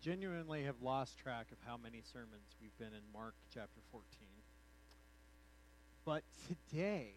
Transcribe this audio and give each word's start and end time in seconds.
genuinely 0.00 0.64
have 0.64 0.76
lost 0.82 1.18
track 1.18 1.46
of 1.52 1.58
how 1.66 1.76
many 1.76 2.02
sermons 2.12 2.56
we've 2.60 2.76
been 2.78 2.96
in 2.96 3.02
Mark 3.12 3.34
chapter 3.52 3.80
14. 3.92 4.06
But 6.06 6.22
today, 6.48 7.12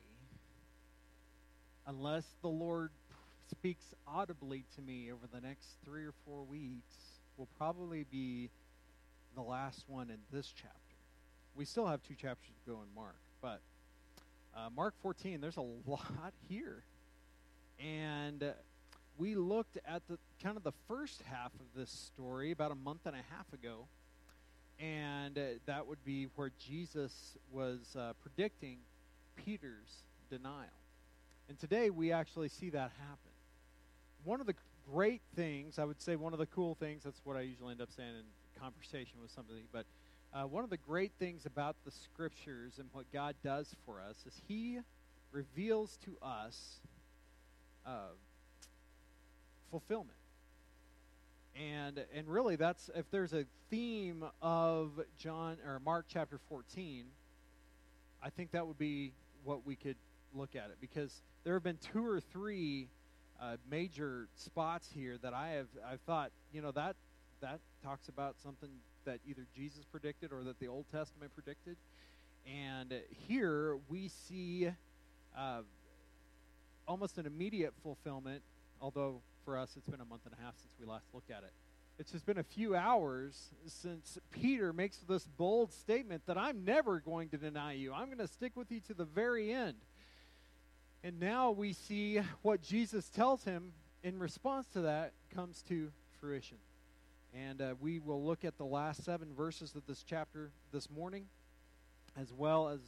unless 1.88 2.26
the 2.42 2.50
Lord 2.50 2.92
speaks 3.50 3.86
audibly 4.06 4.66
to 4.76 4.82
me 4.82 5.12
over 5.12 5.28
the 5.34 5.40
next 5.40 5.68
three 5.86 6.04
or 6.04 6.14
four 6.26 6.44
weeks, 6.44 6.96
will 7.38 7.48
probably 7.58 8.06
be 8.12 8.50
the 9.36 9.42
last 9.42 9.86
one 9.88 10.10
in 10.10 10.20
this 10.32 10.52
chapter. 10.54 10.78
We 11.56 11.64
still 11.64 11.88
have 11.88 12.04
two 12.04 12.16
chapters 12.16 12.52
to 12.66 12.72
go 12.72 12.80
in 12.82 12.94
Mark, 12.94 13.16
but 13.42 13.62
uh, 14.56 14.70
Mark 14.76 14.94
14, 15.02 15.40
there's 15.40 15.58
a 15.58 15.62
lot 15.88 16.34
here. 16.50 16.84
And 17.80 18.44
uh, 18.44 18.52
we 19.18 19.36
looked 19.36 19.78
at 19.88 20.08
the 20.08 20.18
kind 20.42 20.58
of 20.58 20.64
the 20.64 20.74
first 20.88 21.22
half 21.24 21.52
of 21.54 21.66
this 21.76 21.90
story 21.90 22.52
about 22.52 22.72
a 22.72 22.76
month 22.76 23.02
and 23.06 23.16
a 23.16 23.36
half 23.36 23.52
ago, 23.54 23.86
and 24.80 25.38
uh, 25.38 25.42
that 25.66 25.86
would 25.88 26.04
be 26.04 26.28
where 26.36 26.52
Jesus 26.60 27.38
was 27.52 27.96
uh, 27.98 28.14
predicting 28.22 28.78
Peter's 29.36 30.04
denial. 30.30 30.68
And 31.48 31.60
today 31.60 31.90
we 31.90 32.12
actually 32.12 32.50
see 32.50 32.70
that 32.72 32.92
happen. 33.00 33.32
One 34.24 34.40
of 34.42 34.48
the 34.48 34.56
great 34.92 35.22
things, 35.36 35.78
I 35.78 35.86
would 35.86 36.02
say, 36.02 36.16
one 36.16 36.34
of 36.34 36.40
the 36.40 36.46
cool 36.48 36.76
things. 36.76 37.04
That's 37.04 37.22
what 37.24 37.38
I 37.38 37.42
usually 37.42 37.72
end 37.72 37.82
up 37.82 37.92
saying 37.96 38.10
in 38.10 38.62
conversation 38.62 39.22
with 39.22 39.32
somebody, 39.32 39.64
but. 39.72 39.86
Uh, 40.36 40.48
one 40.48 40.64
of 40.64 40.72
the 40.72 40.78
great 40.78 41.12
things 41.20 41.46
about 41.46 41.76
the 41.86 41.92
scriptures 41.92 42.80
and 42.80 42.90
what 42.92 43.06
God 43.14 43.36
does 43.44 43.76
for 43.86 44.02
us 44.02 44.16
is 44.26 44.42
He 44.48 44.80
reveals 45.32 46.00
to 46.06 46.18
us 46.26 46.80
uh, 47.86 48.14
fulfillment. 49.74 50.18
And 51.60 52.06
and 52.16 52.28
really 52.28 52.56
that's 52.56 52.92
if 52.96 53.10
there's 53.10 53.34
a 53.34 53.46
theme 53.72 54.24
of 54.40 54.92
John 55.18 55.58
or 55.66 55.80
Mark 55.80 56.06
chapter 56.08 56.40
14, 56.48 57.06
I 58.22 58.30
think 58.30 58.52
that 58.52 58.68
would 58.68 58.78
be 58.78 59.14
what 59.44 59.66
we 59.66 59.76
could 59.76 59.96
look 60.36 60.56
at 60.56 60.66
it 60.66 60.78
because 60.80 61.24
there 61.44 61.56
have 61.56 61.64
been 61.64 61.80
two 61.92 62.06
or 62.06 62.20
three 62.20 62.88
uh, 63.42 63.58
major 63.70 64.28
spots 64.36 64.90
here 64.94 65.18
that 65.24 65.34
I 65.34 65.50
have 65.50 65.68
I've 65.92 66.02
thought 66.02 66.32
you 66.54 66.62
know 66.62 66.72
that 66.72 66.96
that 67.42 67.60
talks 67.84 68.10
about 68.10 68.36
something 68.44 68.70
that 69.06 69.20
either 69.28 69.46
Jesus 69.56 69.86
predicted 69.92 70.32
or 70.32 70.44
that 70.44 70.60
the 70.60 70.68
Old 70.68 70.86
Testament 70.92 71.32
predicted, 71.34 71.78
and 72.48 72.94
here 73.28 73.78
we 73.90 74.08
see 74.08 74.70
uh, 75.36 75.62
almost 76.88 77.18
an 77.18 77.26
immediate 77.26 77.74
fulfillment, 77.82 78.44
although 78.80 79.22
for 79.44 79.58
us 79.58 79.74
it's 79.78 79.88
been 79.88 80.02
a 80.02 80.06
month 80.06 80.22
and 80.26 80.34
a 80.40 80.44
half 80.44 80.56
since 80.58 80.74
we 80.80 80.86
last 80.86 81.06
looked 81.14 81.32
at 81.32 81.44
it. 81.44 81.52
It's 82.00 82.12
just 82.12 82.26
been 82.26 82.40
a 82.40 82.44
few 82.44 82.76
hours 82.76 83.50
since 83.68 84.18
Peter 84.32 84.74
makes 84.74 84.98
this 84.98 85.28
bold 85.38 85.72
statement 85.72 86.24
that 86.26 86.38
I'm 86.38 86.66
never 86.66 87.00
going 87.00 87.30
to 87.30 87.38
deny 87.38 87.74
you. 87.74 87.94
I'm 87.94 88.08
going 88.08 88.18
to 88.18 88.28
stick 88.28 88.54
with 88.56 88.72
you 88.72 88.80
to 88.88 88.94
the 88.96 89.06
very 89.06 89.54
end. 89.54 89.78
And 91.04 91.20
now 91.20 91.52
we 91.52 91.74
see 91.74 92.20
what 92.42 92.62
Jesus 92.62 93.10
tells 93.10 93.44
him 93.44 93.74
in 94.04 94.18
response 94.18 94.68
to 94.74 94.82
that 94.82 95.14
comes 95.36 95.62
to 95.70 95.92
fruition. 96.20 96.58
And 97.34 97.62
uh, 97.62 97.76
we 97.80 98.00
will 98.00 98.24
look 98.24 98.44
at 98.44 98.58
the 98.58 98.66
last 98.66 99.04
seven 99.04 99.34
verses 99.36 99.76
of 99.76 99.86
this 99.88 100.04
chapter 100.04 100.52
this 100.72 100.90
morning, 100.90 101.26
as 102.20 102.32
well 102.32 102.70
as 102.70 102.80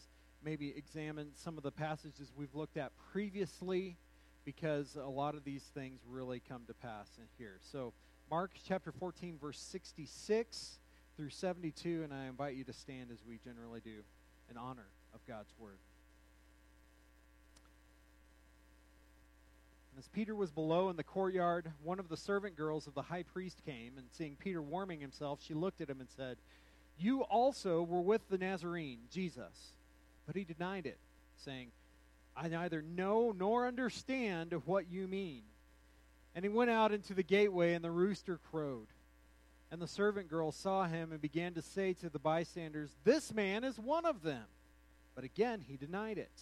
maybe 0.43 0.73
examine 0.75 1.29
some 1.35 1.57
of 1.57 1.63
the 1.63 1.71
passages 1.71 2.31
we've 2.35 2.53
looked 2.53 2.77
at 2.77 2.91
previously, 3.11 3.97
because 4.45 4.95
a 4.95 5.09
lot 5.09 5.35
of 5.35 5.43
these 5.43 5.63
things 5.73 5.99
really 6.07 6.41
come 6.47 6.61
to 6.67 6.73
pass 6.73 7.09
in 7.17 7.25
here. 7.37 7.57
So, 7.71 7.91
Mark 8.29 8.51
chapter 8.67 8.91
14, 8.91 9.37
verse 9.41 9.59
66 9.59 10.79
through 11.17 11.29
72, 11.29 12.03
and 12.03 12.13
I 12.13 12.25
invite 12.25 12.55
you 12.55 12.63
to 12.63 12.73
stand 12.73 13.09
as 13.11 13.19
we 13.27 13.39
generally 13.43 13.81
do 13.81 14.03
in 14.49 14.57
honor 14.57 14.87
of 15.13 15.25
God's 15.27 15.53
word. 15.59 15.77
As 19.97 20.09
Peter 20.09 20.35
was 20.35 20.51
below 20.51 20.89
in 20.89 20.97
the 20.97 21.03
courtyard, 21.03 21.71
one 21.81 21.99
of 21.99 22.09
the 22.09 22.17
servant 22.17 22.57
girls 22.57 22.85
of 22.85 22.93
the 22.95 23.01
high 23.01 23.23
priest 23.23 23.61
came, 23.65 23.93
and 23.97 24.07
seeing 24.11 24.35
Peter 24.35 24.61
warming 24.61 24.99
himself, 24.99 25.39
she 25.41 25.53
looked 25.53 25.79
at 25.79 25.89
him 25.89 26.01
and 26.01 26.09
said, 26.09 26.37
You 26.99 27.21
also 27.21 27.81
were 27.81 28.01
with 28.01 28.27
the 28.29 28.37
Nazarene, 28.37 28.99
Jesus. 29.09 29.71
But 30.27 30.35
he 30.35 30.43
denied 30.43 30.85
it, 30.85 30.97
saying, 31.37 31.69
I 32.35 32.47
neither 32.47 32.81
know 32.81 33.33
nor 33.37 33.67
understand 33.67 34.53
what 34.65 34.89
you 34.91 35.07
mean. 35.07 35.43
And 36.35 36.43
he 36.43 36.49
went 36.49 36.69
out 36.69 36.91
into 36.91 37.13
the 37.13 37.23
gateway, 37.23 37.73
and 37.73 37.83
the 37.83 37.91
rooster 37.91 38.39
crowed. 38.51 38.87
And 39.71 39.81
the 39.81 39.87
servant 39.87 40.29
girl 40.29 40.51
saw 40.51 40.85
him 40.85 41.11
and 41.11 41.21
began 41.21 41.53
to 41.53 41.61
say 41.61 41.93
to 41.93 42.09
the 42.09 42.19
bystanders, 42.19 42.91
This 43.03 43.33
man 43.33 43.63
is 43.63 43.79
one 43.79 44.05
of 44.05 44.21
them. 44.21 44.43
But 45.15 45.23
again 45.23 45.63
he 45.67 45.77
denied 45.77 46.17
it. 46.17 46.41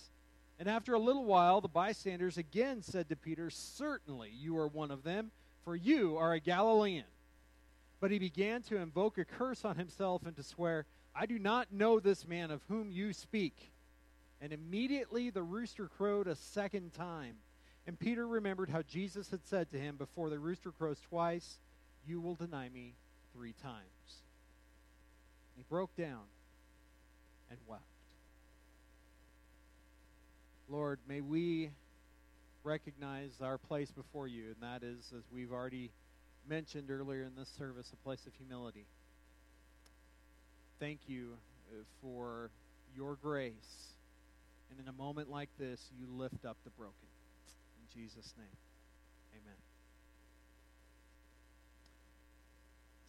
And 0.60 0.68
after 0.68 0.94
a 0.94 1.00
little 1.00 1.26
while, 1.26 1.62
the 1.62 1.68
bystanders 1.68 2.38
again 2.38 2.82
said 2.82 3.10
to 3.10 3.16
Peter, 3.16 3.50
Certainly 3.50 4.32
you 4.34 4.58
are 4.58 4.68
one 4.68 4.92
of 4.92 5.04
them, 5.04 5.32
for 5.64 5.76
you 5.76 6.18
are 6.18 6.34
a 6.34 6.40
Galilean. 6.40 7.06
But 8.00 8.12
he 8.12 8.20
began 8.20 8.62
to 8.64 8.78
invoke 8.78 9.18
a 9.18 9.26
curse 9.26 9.64
on 9.64 9.78
himself 9.78 10.26
and 10.26 10.36
to 10.36 10.44
swear, 10.44 10.86
I 11.16 11.26
do 11.26 11.40
not 11.40 11.72
know 11.72 12.00
this 12.00 12.28
man 12.28 12.52
of 12.52 12.62
whom 12.68 12.92
you 12.92 13.14
speak. 13.14 13.73
And 14.44 14.52
immediately 14.52 15.30
the 15.30 15.42
rooster 15.42 15.88
crowed 15.88 16.28
a 16.28 16.36
second 16.36 16.94
time. 16.94 17.36
And 17.88 17.98
Peter 17.98 18.28
remembered 18.28 18.70
how 18.70 18.82
Jesus 18.82 19.32
had 19.32 19.46
said 19.46 19.72
to 19.72 19.80
him, 19.80 19.96
Before 19.96 20.30
the 20.30 20.38
rooster 20.38 20.72
crows 20.72 21.00
twice, 21.10 21.60
you 22.06 22.20
will 22.20 22.36
deny 22.36 22.68
me 22.68 22.94
three 23.34 23.54
times. 23.64 24.22
He 25.56 25.64
broke 25.70 25.96
down 25.96 26.24
and 27.50 27.58
wept. 27.68 27.84
Lord, 30.68 31.00
may 31.08 31.22
we 31.22 31.70
recognize 32.66 33.32
our 33.42 33.58
place 33.58 33.92
before 33.92 34.28
you, 34.28 34.48
and 34.48 34.56
that 34.62 34.86
is, 34.86 35.14
as 35.18 35.24
we've 35.34 35.54
already 35.54 35.90
mentioned 36.50 36.92
earlier 36.92 37.24
in 37.24 37.32
this 37.38 37.50
service, 37.58 37.92
a 37.94 38.04
place 38.04 38.26
of 38.26 38.34
humility. 38.34 38.86
Thank 40.82 41.00
you 41.08 41.38
uh, 41.72 41.84
for 42.02 42.50
your 42.94 43.16
grace. 43.16 43.93
And 44.74 44.88
in 44.88 44.88
a 44.88 44.98
moment 44.98 45.30
like 45.30 45.50
this, 45.60 45.92
you 46.00 46.08
lift 46.10 46.46
up 46.46 46.58
the 46.64 46.72
broken. 46.72 47.08
In 47.80 48.02
Jesus' 48.02 48.34
name, 48.38 48.58
amen. 49.34 49.58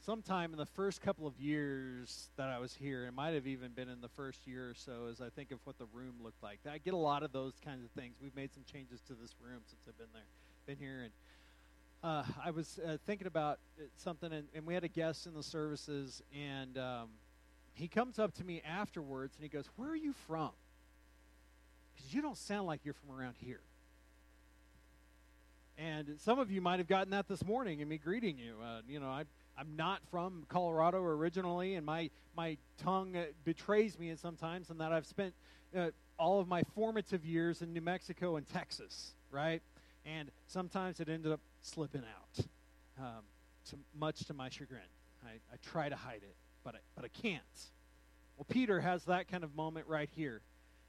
sometime 0.05 0.53
in 0.53 0.59
the 0.59 0.67
first 0.67 1.01
couple 1.01 1.27
of 1.27 1.41
years 1.41 2.29
that 2.37 2.51
I 2.51 2.59
was 2.59 2.75
here, 2.75 3.07
it 3.07 3.15
might 3.15 3.33
have 3.33 3.47
even 3.47 3.73
been 3.73 3.89
in 3.89 4.03
the 4.03 4.09
first 4.09 4.47
year 4.47 4.69
or 4.69 4.75
so, 4.75 5.09
as 5.11 5.23
I 5.23 5.31
think 5.31 5.51
of 5.51 5.61
what 5.65 5.79
the 5.79 5.87
room 5.95 6.17
looked 6.23 6.43
like. 6.43 6.59
I 6.71 6.77
get 6.77 6.93
a 6.93 6.99
lot 6.99 7.23
of 7.23 7.33
those 7.33 7.55
kinds 7.65 7.85
of 7.85 7.91
things. 7.93 8.17
We've 8.23 8.37
made 8.37 8.53
some 8.53 8.65
changes 8.71 9.01
to 9.09 9.15
this 9.15 9.35
room 9.41 9.61
since 9.67 9.81
I've 9.89 9.97
been 9.97 10.09
there, 10.13 10.27
been 10.67 10.77
here, 10.77 11.05
and 11.05 11.13
uh, 12.03 12.25
I 12.45 12.51
was 12.51 12.79
uh, 12.87 12.99
thinking 13.07 13.27
about 13.27 13.61
something, 13.97 14.31
and, 14.31 14.47
and, 14.55 14.67
we 14.67 14.75
had 14.75 14.85
a 14.85 14.89
guest 14.89 15.27
in 15.27 15.33
the 15.33 15.43
services, 15.43 16.23
and 16.39 16.77
um, 16.77 17.09
he 17.73 17.89
comes 17.89 18.19
up 18.19 18.35
to 18.35 18.45
me 18.45 18.61
afterwards, 18.61 19.37
and 19.37 19.43
he 19.43 19.49
goes, 19.49 19.71
"Where 19.77 19.89
are 19.89 19.97
you 19.97 20.13
from? 20.13 20.51
Because 21.95 22.13
you 22.13 22.23
don't 22.23 22.37
sound 22.37 22.67
like 22.67 22.81
you're 22.85 22.95
from 22.95 23.17
around 23.17 23.37
here." 23.39 23.61
And 25.77 26.21
some 26.21 26.39
of 26.39 26.51
you 26.51 26.61
might 26.61 26.79
have 26.79 26.87
gotten 26.87 27.11
that 27.11 27.27
this 27.27 27.45
morning 27.45 27.81
in 27.81 27.89
me 27.89 27.99
greeting 27.99 28.39
you. 28.39 28.57
Uh, 28.63 28.81
you 28.89 29.01
know, 29.01 29.09
I 29.09 29.25
I'm 29.59 29.77
not 29.77 30.01
from 30.11 30.45
Colorado 30.49 31.03
originally, 31.03 31.75
and 31.75 31.87
my 31.87 32.11
my 32.37 32.57
tongue 32.79 33.17
uh, 33.17 33.25
betrays 33.45 33.99
me 33.99 34.15
sometimes, 34.17 34.71
and 34.71 34.81
that 34.81 34.93
I've 34.93 35.07
spent 35.07 35.35
uh, 35.77 35.91
all 36.19 36.41
of 36.41 36.49
my 36.49 36.63
formative 36.75 37.25
years 37.25 37.63
in 37.63 37.73
New 37.73 37.81
Mexico 37.81 38.37
and 38.37 38.49
Texas, 38.49 39.15
right? 39.31 39.63
And 40.05 40.31
sometimes 40.47 41.01
it 41.01 41.09
ended 41.09 41.33
up 41.33 41.41
slipping 41.63 42.03
out, 42.03 42.45
um, 42.99 43.23
to, 43.71 43.77
much 43.99 44.25
to 44.27 44.35
my 44.35 44.49
chagrin. 44.49 44.81
I, 45.25 45.31
I 45.53 45.57
try 45.63 45.89
to 45.89 45.97
hide 45.97 46.23
it, 46.23 46.37
but 46.63 46.75
I, 46.75 46.79
but 46.95 47.05
I 47.05 47.09
can't. 47.09 47.43
Well, 48.37 48.47
Peter 48.49 48.81
has 48.81 49.05
that 49.05 49.29
kind 49.29 49.45
of 49.45 49.55
moment 49.57 49.87
right 49.87 50.11
here, 50.15 50.43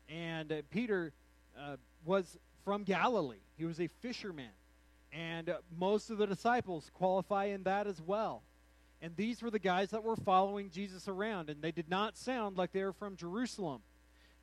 and 0.10 0.52
uh, 0.52 0.62
Peter 0.70 1.14
uh, 1.60 1.78
was 2.06 2.38
from 2.64 2.84
Galilee. 2.84 3.38
He 3.58 3.66
was 3.66 3.80
a 3.80 3.88
fisherman, 4.02 4.52
and 5.12 5.50
uh, 5.50 5.58
most 5.78 6.10
of 6.10 6.18
the 6.18 6.28
disciples 6.28 6.90
qualify 6.94 7.46
in 7.46 7.64
that 7.64 7.88
as 7.88 8.02
well. 8.02 8.44
And 9.02 9.16
these 9.16 9.42
were 9.42 9.52
the 9.52 9.60
guys 9.60 9.92
that 9.92 10.04
were 10.04 10.16
following 10.16 10.70
Jesus 10.72 11.08
around, 11.08 11.50
and 11.50 11.62
they 11.62 11.72
did 11.72 11.90
not 11.90 12.18
sound 12.18 12.58
like 12.58 12.72
they 12.72 12.84
were 12.84 12.94
from 12.94 13.16
Jerusalem. 13.16 13.82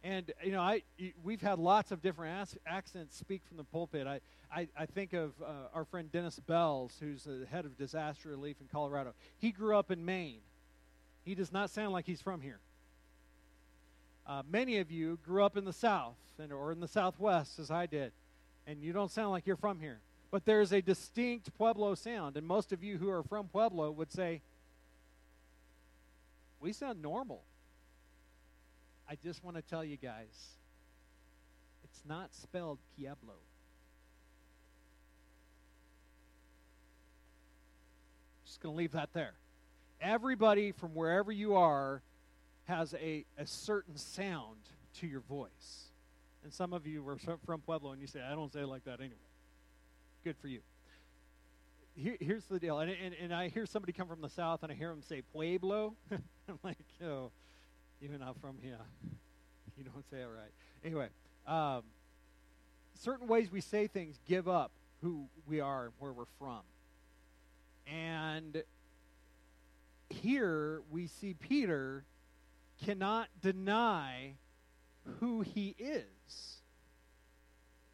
And 0.05 0.33
you 0.45 0.53
know, 0.53 0.61
I 0.61 0.83
we've 1.23 1.41
had 1.41 1.59
lots 1.59 1.93
of 1.93 2.03
different 2.03 2.57
accents 2.67 3.17
speak 3.17 3.43
from 3.47 3.57
the 3.57 3.65
pulpit. 3.65 4.07
I 4.07 4.21
I, 4.55 4.69
I 4.77 4.87
think 4.87 5.13
of 5.13 5.33
uh, 5.41 5.69
our 5.75 5.85
friend 5.85 6.11
Dennis 6.11 6.39
Bells, 6.41 6.97
who's 7.01 7.25
the 7.25 7.47
head 7.51 7.65
of 7.65 7.79
disaster 7.79 8.29
relief 8.29 8.57
in 8.61 8.67
Colorado. 8.67 9.15
He 9.39 9.51
grew 9.51 9.77
up 9.77 9.91
in 9.91 10.05
Maine. 10.05 10.41
He 11.25 11.35
does 11.35 11.53
not 11.53 11.71
sound 11.71 11.93
like 11.93 12.05
he's 12.05 12.21
from 12.21 12.41
here. 12.41 12.59
Uh, 14.27 14.43
many 14.49 14.79
of 14.79 14.91
you 14.91 15.19
grew 15.25 15.45
up 15.45 15.57
in 15.57 15.65
the 15.65 15.73
South 15.73 16.17
and, 16.39 16.53
or 16.53 16.73
in 16.73 16.81
the 16.81 16.89
Southwest, 16.89 17.59
as 17.59 17.71
I 17.71 17.87
did, 17.87 18.13
and 18.67 18.83
you 18.83 18.93
don't 18.93 19.11
sound 19.11 19.31
like 19.31 19.47
you're 19.47 19.57
from 19.57 19.81
here. 19.81 20.01
But 20.31 20.45
there's 20.45 20.73
a 20.73 20.81
distinct 20.81 21.55
Pueblo 21.57 21.95
sound, 21.95 22.37
and 22.37 22.47
most 22.47 22.73
of 22.73 22.83
you 22.83 22.99
who 22.99 23.11
are 23.11 23.23
from 23.23 23.49
Pueblo 23.49 23.91
would 23.91 24.13
say, 24.13 24.41
We 26.61 26.73
sound 26.73 27.03
normal. 27.03 27.43
I 29.09 29.17
just 29.17 29.45
want 29.45 29.57
to 29.57 29.63
tell 29.63 29.85
you 29.85 29.97
guys 29.97 30.57
it's 31.85 32.03
not 32.09 32.35
spelled 32.35 32.79
Pueblo. 32.97 33.35
Just 38.47 38.63
going 38.63 38.75
to 38.75 38.79
leave 38.79 38.93
that 38.93 39.13
there. 39.13 39.35
Everybody 40.01 40.73
from 40.73 40.95
wherever 40.95 41.31
you 41.31 41.57
are 41.57 42.01
has 42.65 42.95
a, 42.95 43.25
a 43.39 43.47
certain 43.47 43.97
sound 43.97 44.59
to 45.01 45.07
your 45.07 45.21
voice. 45.21 45.91
And 46.45 46.53
some 46.53 46.73
of 46.73 46.87
you 46.87 47.03
were 47.03 47.17
from 47.19 47.61
Pueblo 47.61 47.93
and 47.93 48.01
you 48.01 48.07
say, 48.07 48.21
I 48.21 48.35
don't 48.35 48.53
say 48.53 48.61
it 48.61 48.67
like 48.67 48.85
that 48.85 49.01
anyway. 49.01 49.15
Good 50.25 50.37
for 50.41 50.49
you. 50.49 50.61
Here, 51.95 52.17
here's 52.21 52.45
the 52.45 52.59
deal. 52.59 52.79
And, 52.79 52.91
and, 52.91 53.15
and 53.21 53.35
I 53.35 53.49
hear 53.49 53.67
somebody 53.67 53.93
come 53.93 54.09
from 54.09 54.21
the 54.21 54.29
south 54.29 54.63
and 54.63 54.73
I 54.73 54.75
hear 54.75 54.89
them 54.89 55.03
say 55.03 55.23
Pueblo. 55.33 55.95
I'm 56.11 56.59
like, 56.63 56.79
oh, 57.05 57.31
you're 58.01 58.19
not 58.19 58.41
from 58.41 58.57
here. 58.61 58.79
You 59.77 59.85
don't 59.85 60.05
say 60.11 60.19
it 60.19 60.27
right. 60.27 60.51
Anyway, 60.85 61.09
um, 61.47 61.83
certain 63.01 63.29
ways 63.29 63.51
we 63.51 63.61
say 63.61 63.87
things 63.87 64.19
give 64.29 64.49
up 64.49 64.71
who 65.03 65.27
we 65.47 65.61
are 65.61 65.85
and 65.85 65.93
where 65.99 66.13
we're 66.13 66.25
from. 66.39 66.61
And 67.87 68.63
here 70.09 70.83
we 70.91 71.07
see 71.07 71.35
Peter 71.35 72.05
cannot 72.85 73.29
deny 73.41 74.35
who 75.21 75.41
he 75.43 75.75
is 75.79 76.59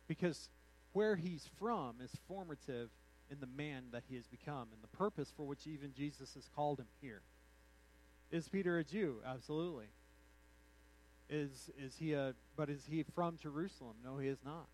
because 0.07 0.49
where 0.93 1.17
he's 1.17 1.49
from 1.59 1.97
is 2.03 2.11
formative 2.27 2.91
in 3.31 3.41
the 3.41 3.47
man 3.47 3.85
that 3.93 4.03
he 4.09 4.17
has 4.17 4.27
become 4.27 4.69
and 4.73 4.83
the 4.83 4.97
purpose 4.97 5.33
for 5.37 5.45
which 5.45 5.67
even 5.67 5.93
Jesus 5.93 6.35
has 6.35 6.49
called 6.55 6.81
him 6.81 6.87
here. 7.01 7.21
Is 8.31 8.49
Peter 8.49 8.79
a 8.79 8.85
Jew? 8.85 9.17
Absolutely. 9.27 9.87
Is 11.31 11.71
is 11.79 11.97
he 11.99 12.15
a 12.15 12.35
but 12.57 12.71
is 12.71 12.87
he 12.89 13.05
from 13.15 13.37
Jerusalem? 13.37 13.97
No, 14.03 14.17
he 14.17 14.29
is 14.29 14.39
not. 14.45 14.69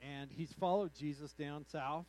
And 0.00 0.30
he's 0.30 0.52
followed 0.52 0.92
Jesus 0.94 1.32
down 1.32 1.64
south 1.70 2.06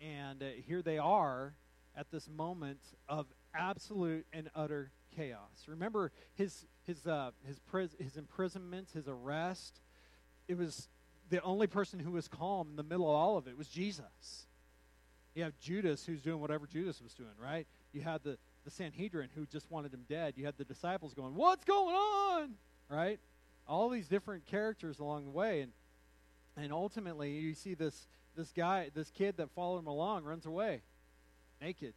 and 0.00 0.42
uh, 0.42 0.46
here 0.66 0.82
they 0.82 0.98
are 0.98 1.54
at 1.96 2.10
this 2.10 2.28
moment 2.28 2.80
of 3.08 3.26
absolute 3.54 4.26
and 4.32 4.48
utter 4.54 4.90
chaos. 5.18 5.66
Remember 5.66 6.12
his 6.34 6.66
his 6.86 7.06
uh, 7.06 7.32
his 7.46 7.58
pris- 7.58 7.96
his 7.98 8.16
imprisonment, 8.16 8.88
his 8.94 9.08
arrest. 9.08 9.80
It 10.46 10.56
was 10.56 10.88
the 11.28 11.42
only 11.42 11.66
person 11.66 11.98
who 11.98 12.12
was 12.12 12.28
calm 12.28 12.68
in 12.70 12.76
the 12.76 12.82
middle 12.82 13.08
of 13.08 13.14
all 13.14 13.36
of 13.36 13.46
it 13.46 13.58
was 13.58 13.68
Jesus. 13.68 14.46
You 15.34 15.42
have 15.42 15.58
Judas 15.58 16.06
who's 16.06 16.22
doing 16.22 16.40
whatever 16.40 16.66
Judas 16.66 17.02
was 17.02 17.14
doing, 17.14 17.34
right? 17.42 17.66
You 17.92 18.00
had 18.02 18.22
the 18.22 18.38
the 18.64 18.70
Sanhedrin 18.70 19.30
who 19.34 19.46
just 19.46 19.70
wanted 19.70 19.92
him 19.92 20.04
dead. 20.08 20.34
You 20.36 20.46
had 20.46 20.56
the 20.56 20.64
disciples 20.64 21.14
going, 21.14 21.34
"What's 21.34 21.64
going 21.64 21.94
on?" 21.94 22.54
Right? 22.88 23.18
All 23.66 23.88
these 23.88 24.08
different 24.08 24.46
characters 24.46 24.98
along 24.98 25.24
the 25.24 25.30
way, 25.30 25.60
and 25.62 25.72
and 26.56 26.72
ultimately 26.72 27.32
you 27.32 27.54
see 27.54 27.74
this 27.74 28.06
this 28.36 28.52
guy, 28.52 28.90
this 28.94 29.10
kid 29.10 29.36
that 29.38 29.50
followed 29.50 29.80
him 29.80 29.88
along, 29.88 30.24
runs 30.24 30.46
away 30.46 30.82
naked. 31.60 31.94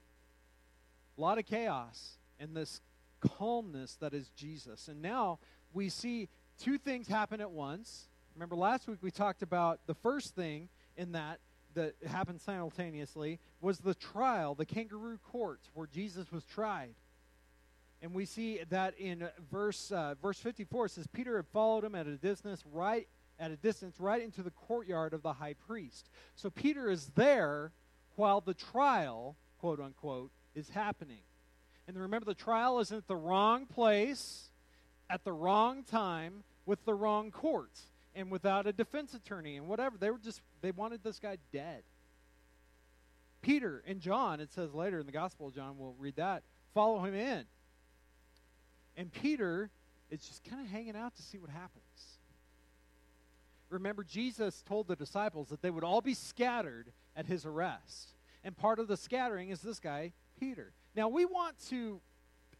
A 1.18 1.22
lot 1.22 1.38
of 1.38 1.46
chaos 1.46 2.18
and 2.40 2.56
this 2.56 2.82
calmness 3.22 3.96
that 4.02 4.14
is 4.14 4.30
Jesus. 4.30 4.88
And 4.88 5.02
now 5.02 5.40
we 5.74 5.90
see 5.90 6.30
two 6.60 6.78
things 6.78 7.08
happen 7.08 7.42
at 7.42 7.52
once. 7.52 8.10
Remember, 8.36 8.56
last 8.56 8.88
week 8.88 9.00
we 9.02 9.12
talked 9.12 9.42
about 9.42 9.80
the 9.88 9.94
first 9.96 10.36
thing 10.36 10.70
in 10.98 11.14
that 11.14 11.40
that 11.74 11.96
happened 12.06 12.42
simultaneously 12.42 13.40
was 13.62 13.80
the 13.80 13.94
trial, 13.96 14.56
the 14.56 14.66
kangaroo 14.66 15.18
court, 15.32 15.62
where 15.74 15.88
Jesus 15.88 16.32
was 16.32 16.44
tried. 16.44 16.96
And 18.02 18.14
we 18.14 18.26
see 18.26 18.60
that 18.70 18.98
in 18.98 19.28
verse 19.52 19.92
uh, 19.92 20.16
verse 20.22 20.40
54 20.40 20.88
it 20.88 20.90
says 20.90 21.08
Peter 21.08 21.38
had 21.38 21.48
followed 21.48 21.84
him 21.84 21.96
at 21.96 22.08
a 22.08 22.18
distance 22.18 22.64
right 22.72 23.08
at 23.40 23.52
a 23.52 23.56
distance 23.56 24.00
right 24.00 24.22
into 24.22 24.44
the 24.44 24.52
courtyard 24.52 25.14
of 25.14 25.22
the 25.22 25.34
high 25.34 25.54
priest. 25.54 26.10
So 26.36 26.50
Peter 26.50 26.90
is 26.90 27.12
there 27.16 27.72
while 28.16 28.42
the 28.42 28.54
trial, 28.54 29.36
quote 29.60 29.80
unquote, 29.80 30.32
is 30.54 30.70
happening. 30.70 31.22
And 31.94 32.02
remember, 32.04 32.26
the 32.26 32.34
trial 32.34 32.80
is 32.80 32.94
at 32.94 33.06
the 33.10 33.18
wrong 33.18 33.66
place, 33.66 34.50
at 35.10 35.26
the 35.26 35.34
wrong 35.34 35.84
time, 35.84 36.46
with 36.66 36.86
the 36.86 36.94
wrong 36.94 37.32
court, 37.32 37.78
and 38.16 38.32
without 38.32 38.66
a 38.66 38.72
defense 38.72 39.14
attorney 39.14 39.58
and 39.58 39.68
whatever. 39.68 39.98
They 39.98 40.10
were 40.10 40.18
just, 40.18 40.40
they 40.62 40.72
wanted 40.72 41.04
this 41.04 41.20
guy 41.20 41.38
dead. 41.52 41.84
Peter 43.42 43.84
and 43.86 44.00
John, 44.00 44.40
it 44.40 44.54
says 44.54 44.74
later 44.74 45.02
in 45.02 45.06
the 45.06 45.12
Gospel 45.12 45.48
of 45.48 45.56
John, 45.56 45.78
we'll 45.78 45.96
read 46.00 46.16
that, 46.16 46.44
follow 46.74 47.04
him 47.04 47.14
in. 47.14 47.44
And 48.96 49.12
Peter 49.12 49.70
is 50.10 50.22
just 50.22 50.46
kind 50.46 50.62
of 50.62 50.72
hanging 50.72 50.96
out 50.96 51.18
to 51.18 51.22
see 51.22 51.40
what 51.40 51.50
happens. 51.50 52.20
Remember, 53.70 54.06
Jesus 54.06 54.64
told 54.66 54.88
the 54.88 54.96
disciples 54.96 55.50
that 55.50 55.62
they 55.62 55.70
would 55.70 55.84
all 55.84 56.00
be 56.00 56.14
scattered 56.14 56.94
at 57.18 57.26
his 57.26 57.46
arrest. 57.46 58.12
And 58.46 58.56
part 58.56 58.80
of 58.80 58.88
the 58.88 58.96
scattering 58.96 59.50
is 59.50 59.60
this 59.60 59.82
guy, 59.82 60.14
Peter. 60.40 60.72
Now, 60.96 61.08
we 61.08 61.26
want 61.26 61.56
to, 61.70 62.02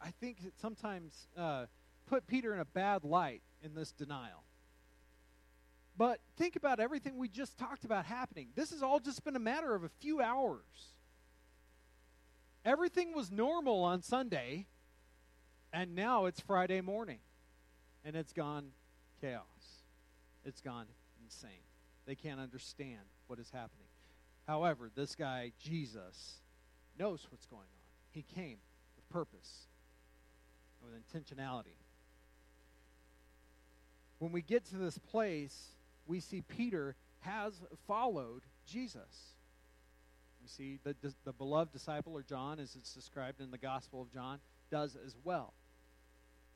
I 0.02 0.12
think, 0.20 0.38
sometimes 0.62 1.28
uh, 1.38 1.66
put 2.08 2.28
Peter 2.28 2.54
in 2.54 2.60
a 2.60 2.66
bad 2.66 3.04
light 3.04 3.42
in 3.64 3.76
this 3.76 3.92
denial. 3.92 4.44
But 5.98 6.20
think 6.38 6.56
about 6.56 6.80
everything 6.80 7.18
we 7.18 7.28
just 7.28 7.58
talked 7.58 7.84
about 7.84 8.06
happening. 8.06 8.48
This 8.56 8.72
has 8.72 8.82
all 8.82 9.00
just 9.00 9.24
been 9.24 9.36
a 9.36 9.40
matter 9.40 9.76
of 9.76 9.84
a 9.84 9.90
few 10.00 10.22
hours. 10.22 10.64
Everything 12.64 13.14
was 13.14 13.32
normal 13.32 13.84
on 13.84 14.02
Sunday, 14.02 14.68
and 15.74 15.96
now 15.96 16.26
it's 16.26 16.40
Friday 16.40 16.80
morning, 16.82 17.20
and 18.06 18.16
it's 18.16 18.34
gone 18.34 18.68
chaos. 19.20 19.44
It's 20.46 20.62
gone 20.62 20.86
insane. 21.24 21.52
They 22.06 22.16
can't 22.16 22.40
understand 22.40 23.02
what 23.28 23.40
is 23.40 23.50
happening. 23.52 23.88
However, 24.48 24.90
this 24.94 25.16
guy, 25.16 25.52
Jesus, 25.60 26.42
knows 26.98 27.28
what's 27.30 27.46
going 27.46 27.62
on. 27.62 27.81
He 28.12 28.24
came 28.36 28.58
with 28.96 29.10
purpose 29.10 29.68
and 30.82 30.92
with 30.92 31.02
intentionality. 31.02 31.78
When 34.20 34.32
we 34.32 34.42
get 34.42 34.66
to 34.66 34.78
this 34.78 34.98
place, 34.98 35.70
we 36.06 36.20
see 36.20 36.42
Peter 36.42 36.96
has 37.22 37.54
followed 37.88 38.44
Jesus. 38.68 39.36
We 40.42 40.48
see 40.48 40.80
the, 40.84 40.96
the, 41.24 41.34
beloved 41.34 41.72
disciple, 41.72 42.14
or 42.14 42.24
John, 42.24 42.60
as 42.60 42.76
it's 42.76 42.94
described 42.94 43.42
in 43.42 43.52
the 43.52 43.58
Gospel 43.58 44.02
of 44.02 44.12
John, 44.12 44.40
does 44.70 44.98
as 45.06 45.16
well. 45.24 45.54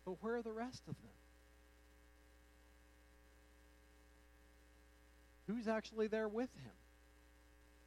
But 0.05 0.21
where 0.21 0.35
are 0.35 0.41
the 0.41 0.51
rest 0.51 0.83
of 0.87 0.95
them? 1.01 1.11
Who's 5.47 5.67
actually 5.67 6.07
there 6.07 6.27
with 6.27 6.49
him? 6.63 6.71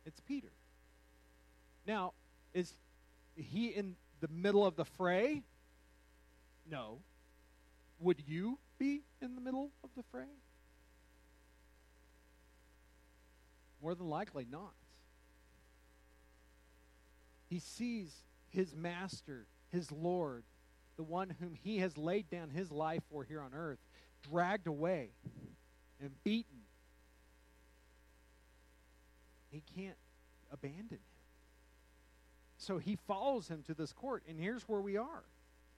It's 0.07 0.21
Peter. 0.21 0.53
Now, 1.87 2.13
is 2.55 2.73
he 3.39 3.69
in 3.69 3.97
the 4.21 4.29
middle 4.29 4.67
of 4.67 4.77
the 4.77 4.85
fray? 4.85 5.43
No. 6.71 6.99
Would 8.01 8.23
you 8.27 8.59
be 8.79 9.03
in 9.21 9.35
the 9.35 9.41
middle 9.41 9.71
of 9.83 9.91
the 9.97 10.03
fray? 10.11 10.29
More 13.83 13.95
than 13.95 14.09
likely 14.09 14.47
not. 14.51 14.75
He 17.49 17.61
sees 17.61 18.13
his 18.51 18.75
master, 18.75 19.47
his 19.71 19.91
Lord, 19.91 20.45
the 20.97 21.03
one 21.03 21.35
whom 21.41 21.55
he 21.55 21.79
has 21.79 21.97
laid 21.97 22.29
down 22.29 22.51
his 22.51 22.71
life 22.71 23.03
for 23.11 23.25
here 23.25 23.41
on 23.41 23.55
earth, 23.55 23.79
dragged 24.29 24.67
away 24.67 25.11
and 26.01 26.11
beaten. 26.25 26.59
He 29.51 29.63
can't 29.77 29.97
abandon 30.51 30.99
him. 30.99 31.18
So 32.59 32.79
he 32.79 32.97
follows 33.07 33.49
him 33.49 33.63
to 33.69 33.75
this 33.75 33.93
court, 33.93 34.25
and 34.29 34.39
here's 34.39 34.65
where 34.65 34.81
we 34.81 34.97
are. 34.97 35.23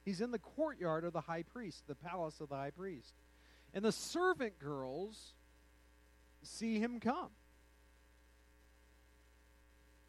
He's 0.03 0.23
in 0.23 0.31
the 0.31 0.39
courtyard 0.39 1.05
of 1.05 1.13
the 1.13 1.21
high 1.21 1.43
priest, 1.43 1.85
the 1.87 1.95
palace 1.95 2.41
of 2.41 2.49
the 2.49 2.57
high 2.57 2.71
priest. 2.71 3.13
And 3.75 3.85
the 3.85 3.93
servant 3.93 4.59
girls 4.59 5.35
see 6.43 6.79
him 6.79 6.99
come. 6.99 7.29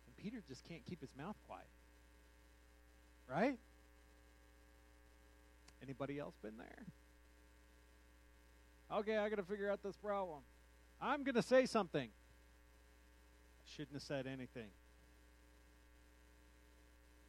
And 0.08 0.16
Peter 0.18 0.42
just 0.48 0.64
can't 0.64 0.86
keep 0.86 1.02
his 1.02 1.14
mouth 1.18 1.36
quiet. 1.46 1.68
Right? 3.28 3.60
Anybody 5.84 6.20
else 6.20 6.36
been 6.42 6.58
there? 6.58 6.86
Okay, 9.00 9.18
I 9.18 9.30
got 9.30 9.38
to 9.38 9.44
figure 9.44 9.70
out 9.70 9.84
this 9.84 9.98
problem. 9.98 10.40
I'm 11.02 11.24
going 11.24 11.36
to 11.36 11.42
say 11.42 11.66
something. 11.66 12.08
I 12.08 13.76
shouldn't 13.76 13.94
have 13.94 14.04
said 14.04 14.26
anything. 14.26 14.70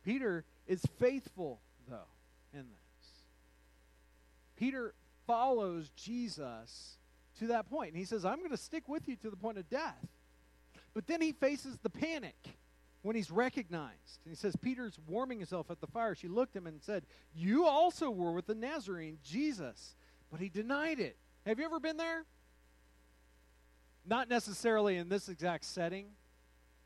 Peter 0.05 0.45
is 0.67 0.83
faithful, 0.99 1.61
though, 1.89 2.11
in 2.53 2.61
this. 2.61 3.09
Peter 4.57 4.95
follows 5.27 5.91
Jesus 5.97 6.99
to 7.39 7.49
that 7.49 7.69
point. 7.71 7.91
And 7.91 7.99
he 7.99 8.05
says, 8.05 8.25
I'm 8.25 8.39
going 8.39 8.51
to 8.51 8.57
stick 8.57 8.89
with 8.89 9.09
you 9.09 9.17
to 9.17 9.31
the 9.31 9.37
point 9.37 9.59
of 9.59 9.69
death. 9.69 10.07
But 10.95 11.07
then 11.07 11.21
he 11.21 11.33
faces 11.33 11.79
the 11.83 11.91
panic. 11.91 12.37
when 13.03 13.17
he's 13.17 13.31
recognized. 13.31 14.21
And 14.25 14.33
he 14.33 14.37
says, 14.37 14.57
Peter's 14.57 14.99
warming 15.09 15.39
himself 15.39 15.71
at 15.71 15.81
the 15.81 15.87
fire. 15.87 16.15
She 16.15 16.29
looked 16.29 16.57
at 16.57 16.63
him 16.63 16.69
and 16.69 16.83
said, 16.83 17.05
You 17.35 17.67
also 17.67 18.11
were 18.11 18.33
with 18.33 18.47
the 18.47 18.55
Nazarene, 18.55 19.19
Jesus. 19.25 19.97
But 20.31 20.41
he 20.41 20.49
denied 20.49 21.01
it. 21.01 21.17
Have 21.45 21.59
you 21.59 21.65
ever 21.65 21.81
been 21.81 21.97
there? 21.97 22.25
Not 24.07 24.29
necessarily 24.29 24.97
in 24.97 25.09
this 25.09 25.29
exact 25.29 25.65
setting, 25.65 26.07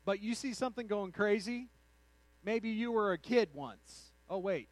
but 0.05 0.21
you 0.21 0.35
see 0.35 0.53
something 0.53 0.87
going 0.87 1.11
crazy. 1.11 1.69
Maybe 2.47 2.69
you 2.69 2.93
were 2.93 3.11
a 3.11 3.17
kid 3.17 3.49
once. 3.53 4.13
Oh, 4.29 4.37
wait. 4.37 4.69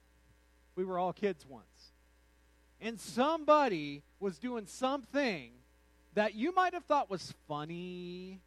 We 0.78 0.86
were 0.86 0.98
all 0.98 1.12
kids 1.12 1.46
once. 1.46 1.92
And 2.80 2.98
somebody 2.98 4.02
was 4.18 4.40
doing 4.40 4.66
something 4.66 5.52
that 6.14 6.36
you 6.36 6.54
might 6.54 6.74
have 6.74 6.86
thought 6.86 7.10
was 7.10 7.34
funny, 7.50 8.40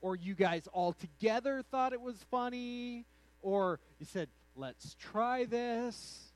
or 0.00 0.16
you 0.16 0.34
guys 0.34 0.66
all 0.72 0.94
together 0.94 1.62
thought 1.70 1.92
it 1.92 2.00
was 2.00 2.16
funny, 2.30 3.04
or 3.42 3.80
you 3.98 4.06
said, 4.06 4.30
let's 4.56 4.94
try 4.94 5.44
this. 5.44 6.32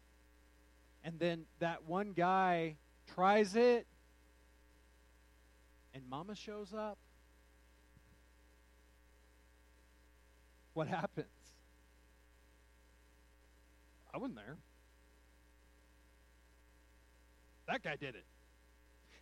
And 1.03 1.19
then 1.19 1.47
that 1.61 1.85
one 1.87 2.12
guy 2.12 2.76
tries 3.15 3.57
it, 3.57 3.87
and 5.95 6.03
mama 6.11 6.35
shows 6.35 6.75
up. 6.75 6.99
What 10.75 10.88
happens? 10.88 11.29
I 14.17 14.19
wasn't 14.19 14.37
there. 14.37 14.57
That 17.69 17.83
guy 17.83 17.97
did 17.97 18.15
it. 18.15 18.25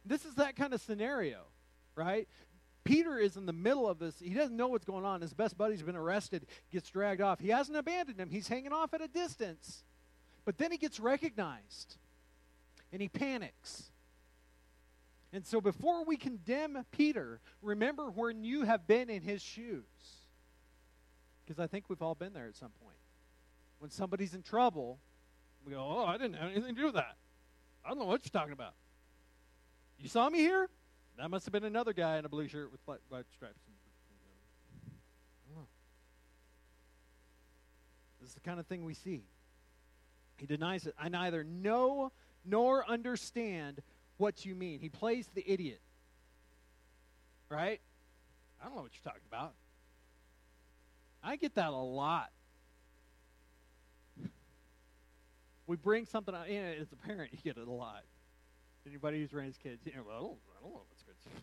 This 0.04 0.24
is 0.24 0.36
that 0.36 0.54
kind 0.54 0.72
of 0.72 0.80
scenario, 0.80 1.40
right? 1.96 2.28
Peter 2.84 3.18
is 3.18 3.36
in 3.36 3.44
the 3.44 3.52
middle 3.52 3.88
of 3.88 3.98
this. 3.98 4.20
He 4.20 4.34
doesn't 4.34 4.56
know 4.56 4.68
what's 4.68 4.84
going 4.84 5.04
on. 5.04 5.20
His 5.20 5.34
best 5.34 5.58
buddy's 5.58 5.82
been 5.82 5.96
arrested, 5.96 6.46
gets 6.70 6.88
dragged 6.90 7.20
off. 7.20 7.40
He 7.40 7.48
hasn't 7.48 7.76
abandoned 7.76 8.20
him, 8.20 8.30
he's 8.30 8.46
hanging 8.46 8.72
off 8.72 8.94
at 8.94 9.00
a 9.00 9.08
distance. 9.08 9.82
But 10.44 10.58
then 10.58 10.70
he 10.70 10.78
gets 10.78 11.00
recognized 11.00 11.96
and 12.92 13.02
he 13.02 13.08
panics. 13.08 13.90
And 15.32 15.44
so 15.44 15.60
before 15.60 16.04
we 16.04 16.16
condemn 16.16 16.84
Peter, 16.92 17.40
remember 17.62 18.10
when 18.12 18.44
you 18.44 18.62
have 18.62 18.86
been 18.86 19.10
in 19.10 19.22
his 19.22 19.42
shoes. 19.42 19.82
Because 21.44 21.58
I 21.58 21.66
think 21.66 21.86
we've 21.88 22.02
all 22.02 22.14
been 22.14 22.32
there 22.32 22.46
at 22.46 22.54
some 22.54 22.70
point. 22.80 22.98
When 23.78 23.90
somebody's 23.90 24.34
in 24.34 24.42
trouble, 24.42 24.98
we 25.64 25.72
go, 25.72 25.80
Oh, 25.80 26.04
I 26.06 26.16
didn't 26.16 26.34
have 26.34 26.50
anything 26.50 26.74
to 26.74 26.80
do 26.80 26.86
with 26.86 26.94
that. 26.94 27.16
I 27.84 27.88
don't 27.88 27.98
know 27.98 28.06
what 28.06 28.24
you're 28.24 28.38
talking 28.38 28.52
about. 28.52 28.74
You 29.98 30.08
saw 30.08 30.28
me 30.28 30.38
here? 30.38 30.68
That 31.18 31.30
must 31.30 31.44
have 31.46 31.52
been 31.52 31.64
another 31.64 31.92
guy 31.92 32.18
in 32.18 32.24
a 32.24 32.28
blue 32.28 32.48
shirt 32.48 32.72
with 32.72 32.80
white, 32.86 33.26
stripes. 33.32 33.60
This 38.24 38.30
is 38.30 38.34
the 38.34 38.40
kind 38.40 38.58
of 38.58 38.66
thing 38.66 38.86
we 38.86 38.94
see. 38.94 39.22
He 40.38 40.46
denies 40.46 40.86
it. 40.86 40.94
I 40.98 41.10
neither 41.10 41.44
know 41.44 42.10
nor 42.42 42.88
understand 42.88 43.82
what 44.16 44.46
you 44.46 44.54
mean. 44.54 44.80
He 44.80 44.88
plays 44.88 45.28
the 45.34 45.44
idiot. 45.46 45.82
Right? 47.50 47.82
I 48.60 48.64
don't 48.64 48.76
know 48.76 48.82
what 48.82 48.92
you're 48.94 49.12
talking 49.12 49.26
about. 49.28 49.52
I 51.22 51.36
get 51.36 51.54
that 51.56 51.68
a 51.68 51.76
lot. 51.76 52.30
We 55.66 55.76
bring 55.76 56.04
something 56.04 56.34
out, 56.34 56.50
you 56.50 56.60
know, 56.60 56.74
as 56.80 56.92
a 56.92 56.96
parent, 56.96 57.32
you 57.32 57.38
get 57.42 57.56
it 57.60 57.66
a 57.66 57.72
lot. 57.72 58.02
Anybody 58.86 59.20
who's 59.20 59.32
raised 59.32 59.60
kids, 59.60 59.80
you 59.86 59.92
know, 59.94 60.02
well, 60.06 60.16
I 60.16 60.20
don't, 60.20 60.38
I 60.58 60.62
don't 60.62 60.72
know 60.74 60.80
it's 60.92 61.02
good. 61.02 61.14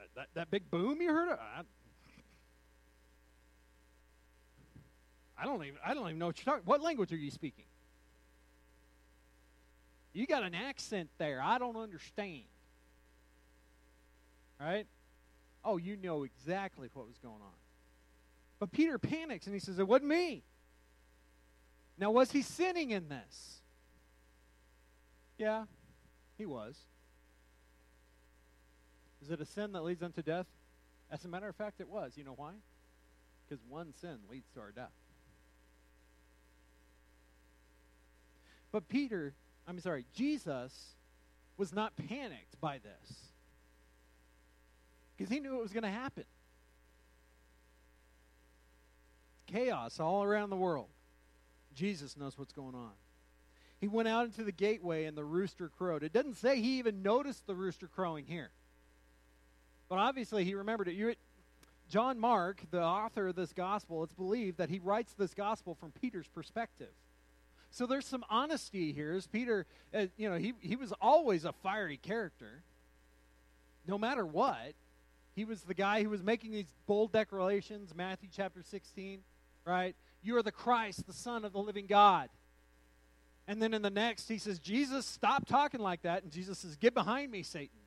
Uh, 0.00 0.04
that, 0.16 0.28
that 0.32 0.50
big 0.50 0.70
boom 0.70 1.02
you 1.02 1.12
heard? 1.12 1.28
Of, 1.28 1.38
I, 1.38 1.60
I 5.38 5.44
don't 5.44 5.62
even 5.62 5.78
I 5.84 5.92
don't 5.92 6.06
even 6.06 6.18
know 6.18 6.26
what 6.26 6.38
you're 6.38 6.54
talking. 6.54 6.62
What 6.64 6.80
language 6.80 7.12
are 7.12 7.16
you 7.16 7.30
speaking? 7.30 7.66
You 10.12 10.26
got 10.26 10.42
an 10.42 10.54
accent 10.54 11.10
there. 11.18 11.40
I 11.42 11.58
don't 11.58 11.76
understand. 11.76 12.44
Right? 14.60 14.86
Oh, 15.64 15.76
you 15.76 15.96
know 15.96 16.24
exactly 16.24 16.88
what 16.92 17.06
was 17.06 17.18
going 17.18 17.40
on. 17.40 17.58
But 18.58 18.72
Peter 18.72 18.98
panics 18.98 19.46
and 19.46 19.54
he 19.54 19.60
says, 19.60 19.78
It 19.78 19.86
wasn't 19.86 20.08
me. 20.08 20.42
Now, 22.00 22.10
was 22.10 22.32
he 22.32 22.40
sinning 22.40 22.92
in 22.92 23.10
this? 23.10 23.60
Yeah, 25.36 25.64
he 26.38 26.46
was. 26.46 26.74
Is 29.22 29.30
it 29.30 29.38
a 29.38 29.44
sin 29.44 29.72
that 29.72 29.84
leads 29.84 30.02
unto 30.02 30.22
death? 30.22 30.46
As 31.12 31.26
a 31.26 31.28
matter 31.28 31.46
of 31.46 31.54
fact, 31.56 31.78
it 31.78 31.88
was. 31.88 32.14
You 32.16 32.24
know 32.24 32.32
why? 32.34 32.52
Because 33.46 33.62
one 33.68 33.92
sin 34.00 34.16
leads 34.30 34.48
to 34.54 34.60
our 34.60 34.72
death. 34.72 34.88
But 38.72 38.88
Peter, 38.88 39.34
I'm 39.68 39.78
sorry, 39.78 40.06
Jesus 40.14 40.72
was 41.58 41.74
not 41.74 41.92
panicked 41.96 42.58
by 42.62 42.78
this 42.78 43.18
because 45.16 45.30
he 45.30 45.40
knew 45.40 45.58
it 45.58 45.60
was 45.62 45.72
going 45.72 45.82
to 45.82 45.90
happen. 45.90 46.24
Chaos 49.46 50.00
all 50.00 50.22
around 50.22 50.48
the 50.48 50.56
world. 50.56 50.88
Jesus 51.74 52.16
knows 52.16 52.38
what's 52.38 52.52
going 52.52 52.74
on. 52.74 52.92
He 53.80 53.88
went 53.88 54.08
out 54.08 54.26
into 54.26 54.44
the 54.44 54.52
gateway 54.52 55.04
and 55.04 55.16
the 55.16 55.24
rooster 55.24 55.68
crowed. 55.68 56.02
It 56.02 56.12
doesn't 56.12 56.36
say 56.36 56.60
he 56.60 56.78
even 56.78 57.02
noticed 57.02 57.46
the 57.46 57.54
rooster 57.54 57.88
crowing 57.88 58.26
here. 58.26 58.50
But 59.88 59.98
obviously 59.98 60.44
he 60.44 60.54
remembered 60.54 60.88
it. 60.88 60.94
You're, 60.94 61.14
John 61.88 62.20
Mark, 62.20 62.62
the 62.70 62.82
author 62.82 63.28
of 63.28 63.36
this 63.36 63.52
gospel, 63.52 64.04
it's 64.04 64.12
believed 64.12 64.58
that 64.58 64.68
he 64.68 64.78
writes 64.78 65.14
this 65.14 65.34
gospel 65.34 65.74
from 65.74 65.92
Peter's 65.92 66.28
perspective. 66.28 66.92
So 67.70 67.86
there's 67.86 68.06
some 68.06 68.24
honesty 68.28 68.92
here. 68.92 69.12
As 69.12 69.26
Peter, 69.26 69.66
uh, 69.94 70.06
you 70.16 70.28
know, 70.28 70.36
he, 70.36 70.52
he 70.60 70.76
was 70.76 70.92
always 71.00 71.44
a 71.44 71.52
fiery 71.52 71.96
character. 71.96 72.62
No 73.86 73.96
matter 73.96 74.26
what, 74.26 74.74
he 75.34 75.44
was 75.44 75.62
the 75.62 75.74
guy 75.74 76.02
who 76.02 76.10
was 76.10 76.22
making 76.22 76.52
these 76.52 76.72
bold 76.86 77.12
declarations. 77.12 77.94
Matthew 77.94 78.28
chapter 78.32 78.62
16, 78.62 79.20
right? 79.64 79.96
You 80.22 80.36
are 80.36 80.42
the 80.42 80.52
Christ, 80.52 81.06
the 81.06 81.12
Son 81.12 81.44
of 81.44 81.52
the 81.52 81.58
living 81.58 81.86
God. 81.86 82.28
And 83.48 83.60
then 83.60 83.74
in 83.74 83.82
the 83.82 83.90
next, 83.90 84.28
he 84.28 84.38
says, 84.38 84.58
Jesus, 84.58 85.06
stop 85.06 85.46
talking 85.46 85.80
like 85.80 86.02
that. 86.02 86.22
And 86.22 86.30
Jesus 86.30 86.58
says, 86.58 86.76
Get 86.76 86.94
behind 86.94 87.30
me, 87.30 87.42
Satan. 87.42 87.78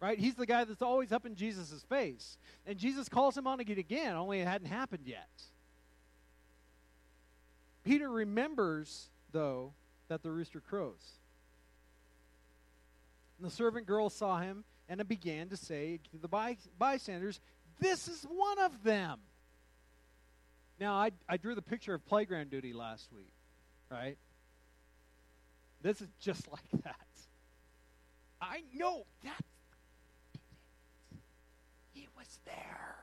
Right? 0.00 0.18
He's 0.18 0.36
the 0.36 0.46
guy 0.46 0.62
that's 0.64 0.82
always 0.82 1.10
up 1.10 1.26
in 1.26 1.34
Jesus' 1.34 1.84
face. 1.88 2.38
And 2.66 2.78
Jesus 2.78 3.08
calls 3.08 3.36
him 3.36 3.48
on 3.48 3.60
it 3.60 3.68
again, 3.68 4.14
only 4.14 4.40
it 4.40 4.46
hadn't 4.46 4.68
happened 4.68 5.02
yet. 5.06 5.28
Peter 7.82 8.08
remembers 8.08 9.08
though, 9.32 9.72
that 10.08 10.22
the 10.22 10.30
rooster 10.30 10.60
crows. 10.60 11.18
And 13.38 13.46
the 13.46 13.54
servant 13.54 13.86
girl 13.86 14.10
saw 14.10 14.38
him 14.38 14.64
and 14.88 15.06
began 15.06 15.48
to 15.48 15.56
say 15.56 16.00
to 16.10 16.18
the 16.18 16.28
by- 16.28 16.56
bystanders, 16.78 17.40
This 17.78 18.08
is 18.08 18.24
one 18.24 18.58
of 18.58 18.82
them. 18.82 19.20
Now, 20.80 20.94
I, 20.94 21.10
I 21.28 21.36
drew 21.36 21.54
the 21.54 21.62
picture 21.62 21.94
of 21.94 22.04
playground 22.06 22.50
duty 22.50 22.72
last 22.72 23.12
week, 23.12 23.32
right? 23.90 24.16
This 25.82 26.00
is 26.00 26.08
just 26.20 26.48
like 26.52 26.82
that. 26.84 26.96
I 28.40 28.62
know 28.74 29.04
that. 29.24 29.44
He 31.92 32.06
was 32.16 32.38
there. 32.44 32.96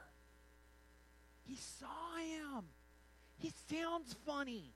He 1.44 1.58
saw 1.58 2.18
him. 2.18 2.66
He 3.38 3.52
sounds 3.70 4.16
funny. 4.26 4.74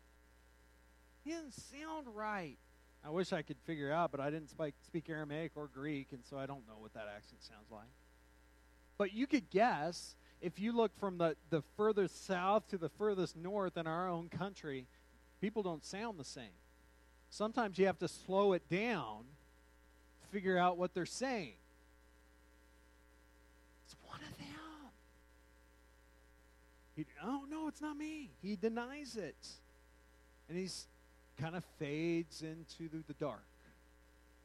He 1.23 1.31
doesn't 1.31 1.53
sound 1.53 2.07
right. 2.13 2.57
I 3.05 3.09
wish 3.09 3.31
I 3.31 3.41
could 3.41 3.57
figure 3.65 3.91
out, 3.91 4.11
but 4.11 4.19
I 4.19 4.29
didn't 4.29 4.49
speak, 4.49 4.73
speak 4.85 5.09
Aramaic 5.09 5.53
or 5.55 5.67
Greek, 5.67 6.11
and 6.11 6.23
so 6.29 6.37
I 6.37 6.45
don't 6.45 6.67
know 6.67 6.75
what 6.79 6.93
that 6.93 7.07
accent 7.15 7.41
sounds 7.41 7.71
like. 7.71 7.87
But 8.97 9.13
you 9.13 9.25
could 9.25 9.49
guess 9.49 10.15
if 10.41 10.59
you 10.59 10.71
look 10.71 10.97
from 10.99 11.17
the, 11.17 11.35
the 11.49 11.61
furthest 11.75 12.25
south 12.25 12.67
to 12.69 12.77
the 12.77 12.89
furthest 12.89 13.35
north 13.35 13.77
in 13.77 13.87
our 13.87 14.07
own 14.09 14.29
country, 14.29 14.85
people 15.41 15.63
don't 15.63 15.85
sound 15.85 16.19
the 16.19 16.23
same. 16.23 16.55
Sometimes 17.29 17.77
you 17.77 17.85
have 17.85 17.99
to 17.99 18.07
slow 18.07 18.53
it 18.53 18.67
down 18.69 19.25
figure 20.31 20.57
out 20.57 20.77
what 20.77 20.93
they're 20.93 21.05
saying. 21.05 21.53
It's 23.85 23.95
one 24.05 24.19
of 24.19 24.37
them. 24.37 24.47
He, 26.95 27.05
oh, 27.23 27.43
no, 27.49 27.67
it's 27.67 27.81
not 27.81 27.97
me. 27.97 28.29
He 28.41 28.55
denies 28.55 29.15
it. 29.15 29.47
And 30.47 30.57
he's 30.57 30.87
kind 31.39 31.55
of 31.55 31.63
fades 31.77 32.41
into 32.41 32.89
the 33.07 33.13
dark. 33.13 33.43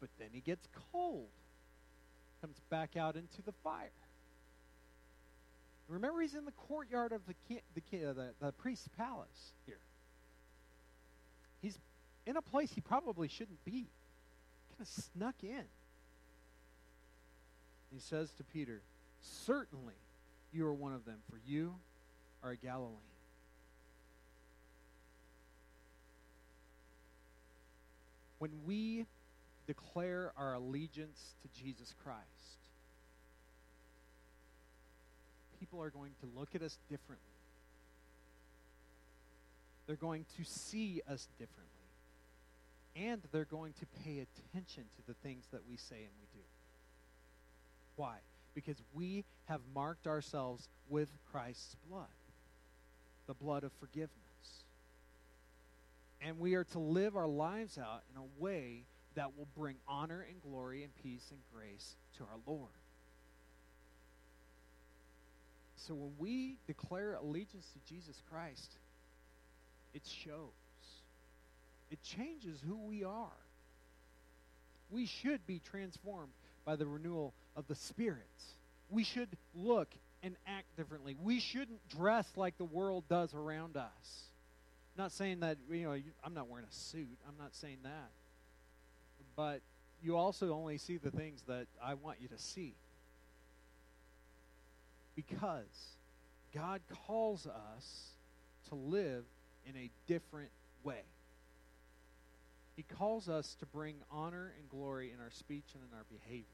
But 0.00 0.10
then 0.18 0.28
he 0.32 0.40
gets 0.40 0.68
cold, 0.92 1.28
comes 2.40 2.60
back 2.70 2.96
out 2.96 3.16
into 3.16 3.42
the 3.44 3.52
fire. 3.64 3.90
Remember, 5.88 6.20
he's 6.20 6.34
in 6.34 6.44
the 6.44 6.52
courtyard 6.52 7.12
of 7.12 7.20
the, 7.26 7.34
the, 7.74 8.08
uh, 8.08 8.12
the, 8.12 8.30
the 8.40 8.52
priest's 8.52 8.88
palace 8.96 9.52
here. 9.66 9.80
He's 11.60 11.78
in 12.26 12.36
a 12.36 12.42
place 12.42 12.72
he 12.72 12.80
probably 12.80 13.28
shouldn't 13.28 13.64
be. 13.64 13.90
Kind 14.70 14.80
of 14.80 14.88
snuck 14.88 15.36
in. 15.42 15.64
He 17.92 18.00
says 18.00 18.30
to 18.38 18.44
Peter, 18.44 18.82
Certainly 19.20 19.94
you 20.52 20.66
are 20.66 20.74
one 20.74 20.94
of 20.94 21.04
them, 21.04 21.18
for 21.30 21.38
you 21.46 21.74
are 22.42 22.50
a 22.50 22.56
Galilean. 22.56 22.98
When 28.38 28.50
we 28.66 29.06
declare 29.66 30.32
our 30.36 30.54
allegiance 30.54 31.34
to 31.42 31.62
Jesus 31.62 31.94
Christ, 32.02 32.63
people 35.64 35.80
are 35.82 35.88
going 35.88 36.12
to 36.20 36.38
look 36.38 36.50
at 36.54 36.60
us 36.60 36.76
differently. 36.90 37.24
They're 39.86 39.96
going 39.96 40.26
to 40.36 40.44
see 40.44 41.00
us 41.10 41.26
differently. 41.38 41.70
And 42.96 43.22
they're 43.32 43.46
going 43.46 43.72
to 43.80 43.86
pay 44.04 44.18
attention 44.18 44.84
to 44.96 45.06
the 45.06 45.14
things 45.22 45.44
that 45.52 45.62
we 45.68 45.76
say 45.76 45.96
and 45.96 46.10
we 46.20 46.26
do. 46.34 46.44
Why? 47.96 48.16
Because 48.54 48.76
we 48.92 49.24
have 49.46 49.62
marked 49.74 50.06
ourselves 50.06 50.68
with 50.90 51.08
Christ's 51.32 51.76
blood, 51.88 52.04
the 53.26 53.34
blood 53.34 53.64
of 53.64 53.72
forgiveness. 53.80 54.10
And 56.20 56.38
we 56.38 56.56
are 56.56 56.64
to 56.64 56.78
live 56.78 57.16
our 57.16 57.26
lives 57.26 57.78
out 57.78 58.02
in 58.14 58.20
a 58.20 58.42
way 58.42 58.84
that 59.14 59.34
will 59.36 59.48
bring 59.56 59.76
honor 59.88 60.26
and 60.28 60.42
glory 60.42 60.82
and 60.82 60.92
peace 61.02 61.26
and 61.30 61.40
grace 61.54 61.96
to 62.18 62.24
our 62.24 62.38
Lord. 62.46 62.83
So 65.86 65.94
when 65.94 66.12
we 66.18 66.56
declare 66.66 67.14
allegiance 67.14 67.66
to 67.72 67.94
Jesus 67.94 68.22
Christ, 68.30 68.72
it 69.92 70.02
shows. 70.06 70.50
It 71.90 72.02
changes 72.02 72.58
who 72.66 72.76
we 72.76 73.04
are. 73.04 73.36
We 74.90 75.06
should 75.06 75.46
be 75.46 75.60
transformed 75.70 76.32
by 76.64 76.76
the 76.76 76.86
renewal 76.86 77.34
of 77.56 77.66
the 77.68 77.74
Spirit. 77.74 78.24
We 78.90 79.04
should 79.04 79.28
look 79.54 79.88
and 80.22 80.36
act 80.46 80.74
differently. 80.76 81.16
We 81.22 81.38
shouldn't 81.38 81.86
dress 81.88 82.26
like 82.36 82.56
the 82.56 82.64
world 82.64 83.04
does 83.08 83.34
around 83.34 83.76
us. 83.76 84.30
I'm 84.96 85.04
not 85.04 85.12
saying 85.12 85.40
that, 85.40 85.58
you 85.70 85.82
know, 85.82 85.98
I'm 86.24 86.34
not 86.34 86.48
wearing 86.48 86.66
a 86.66 86.74
suit. 86.74 87.18
I'm 87.28 87.36
not 87.38 87.54
saying 87.54 87.78
that. 87.82 88.10
But 89.36 89.60
you 90.02 90.16
also 90.16 90.52
only 90.52 90.78
see 90.78 90.96
the 90.96 91.10
things 91.10 91.42
that 91.48 91.66
I 91.82 91.94
want 91.94 92.18
you 92.20 92.28
to 92.28 92.38
see. 92.38 92.74
Because 95.14 95.96
God 96.54 96.80
calls 97.06 97.46
us 97.46 98.10
to 98.68 98.74
live 98.74 99.24
in 99.66 99.76
a 99.76 99.90
different 100.06 100.50
way. 100.82 101.02
He 102.76 102.84
calls 102.98 103.28
us 103.28 103.56
to 103.60 103.66
bring 103.66 103.96
honor 104.10 104.52
and 104.58 104.68
glory 104.68 105.12
in 105.12 105.20
our 105.20 105.30
speech 105.30 105.64
and 105.74 105.82
in 105.82 105.96
our 105.96 106.04
behavior. 106.10 106.44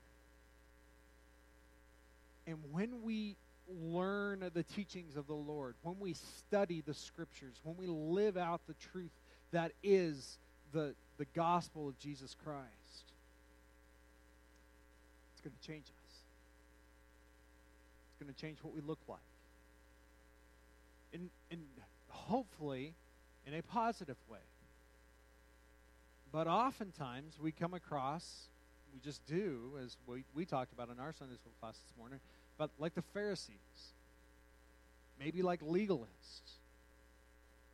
And 2.47 2.59
when 2.73 3.03
we 3.03 3.37
learn 3.69 4.51
the 4.53 4.63
teachings 4.63 5.17
of 5.17 5.27
the 5.27 5.35
Lord, 5.35 5.75
when 5.83 5.99
we 6.01 6.15
study 6.15 6.83
the 6.85 6.95
scriptures, 6.95 7.55
when 7.63 7.77
we 7.77 7.87
live 7.87 8.37
out 8.37 8.61
the 8.67 8.75
truth 8.93 9.13
that 9.53 9.73
is 9.83 10.39
the, 10.73 10.95
the 11.19 11.27
gospel 11.35 11.89
of 11.89 11.99
Jesus 11.99 12.37
Christ, 12.45 12.67
it's 15.33 15.41
going 15.43 15.55
to 15.61 15.67
change 15.67 15.85
us. 15.85 16.10
Going 18.21 18.33
to 18.35 18.39
change 18.39 18.59
what 18.63 18.75
we 18.75 18.83
look 18.83 18.99
like. 19.09 19.19
And, 21.15 21.31
and 21.51 21.63
hopefully, 22.09 22.95
in 23.47 23.55
a 23.55 23.63
positive 23.63 24.19
way. 24.31 24.39
But 26.31 26.47
oftentimes 26.47 27.39
we 27.41 27.51
come 27.51 27.73
across, 27.75 28.49
we 28.93 29.01
just 29.01 29.27
do, 29.27 29.79
as 29.83 29.97
we, 30.07 30.25
we 30.35 30.45
talked 30.45 30.73
about 30.73 30.91
in 30.91 31.01
our 31.01 31.13
Sunday 31.13 31.35
school 31.35 31.53
class 31.61 31.79
this 31.79 31.97
morning, 31.99 32.21
but 32.59 32.71
like 32.79 32.95
the 32.95 33.03
Pharisees, 33.03 33.95
maybe 35.19 35.41
like 35.43 35.63
legalists. 35.63 36.59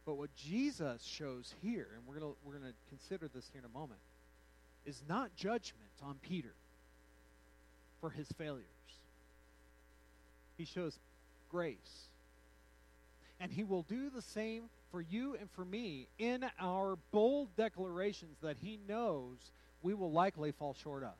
But 0.06 0.14
what 0.14 0.34
Jesus 0.36 1.02
shows 1.02 1.54
here, 1.60 1.88
and 1.96 2.06
we're 2.06 2.20
going 2.20 2.34
we're 2.44 2.54
gonna 2.54 2.72
consider 2.88 3.28
this 3.28 3.50
here 3.52 3.60
in 3.60 3.64
a 3.64 3.76
moment, 3.76 4.00
is 4.86 5.02
not 5.08 5.34
judgment 5.34 5.90
on 6.02 6.16
Peter 6.22 6.54
for 8.00 8.10
his 8.10 8.28
failures. 8.38 8.64
He 10.56 10.64
shows 10.64 10.98
grace. 11.50 12.08
And 13.40 13.52
he 13.52 13.64
will 13.64 13.82
do 13.82 14.10
the 14.10 14.22
same 14.22 14.64
for 14.90 15.00
you 15.00 15.36
and 15.38 15.50
for 15.50 15.64
me 15.64 16.08
in 16.18 16.44
our 16.60 16.96
bold 17.12 17.54
declarations 17.56 18.38
that 18.42 18.56
he 18.62 18.78
knows 18.88 19.36
we 19.82 19.94
will 19.94 20.10
likely 20.10 20.52
fall 20.52 20.74
short 20.74 21.02
of. 21.02 21.14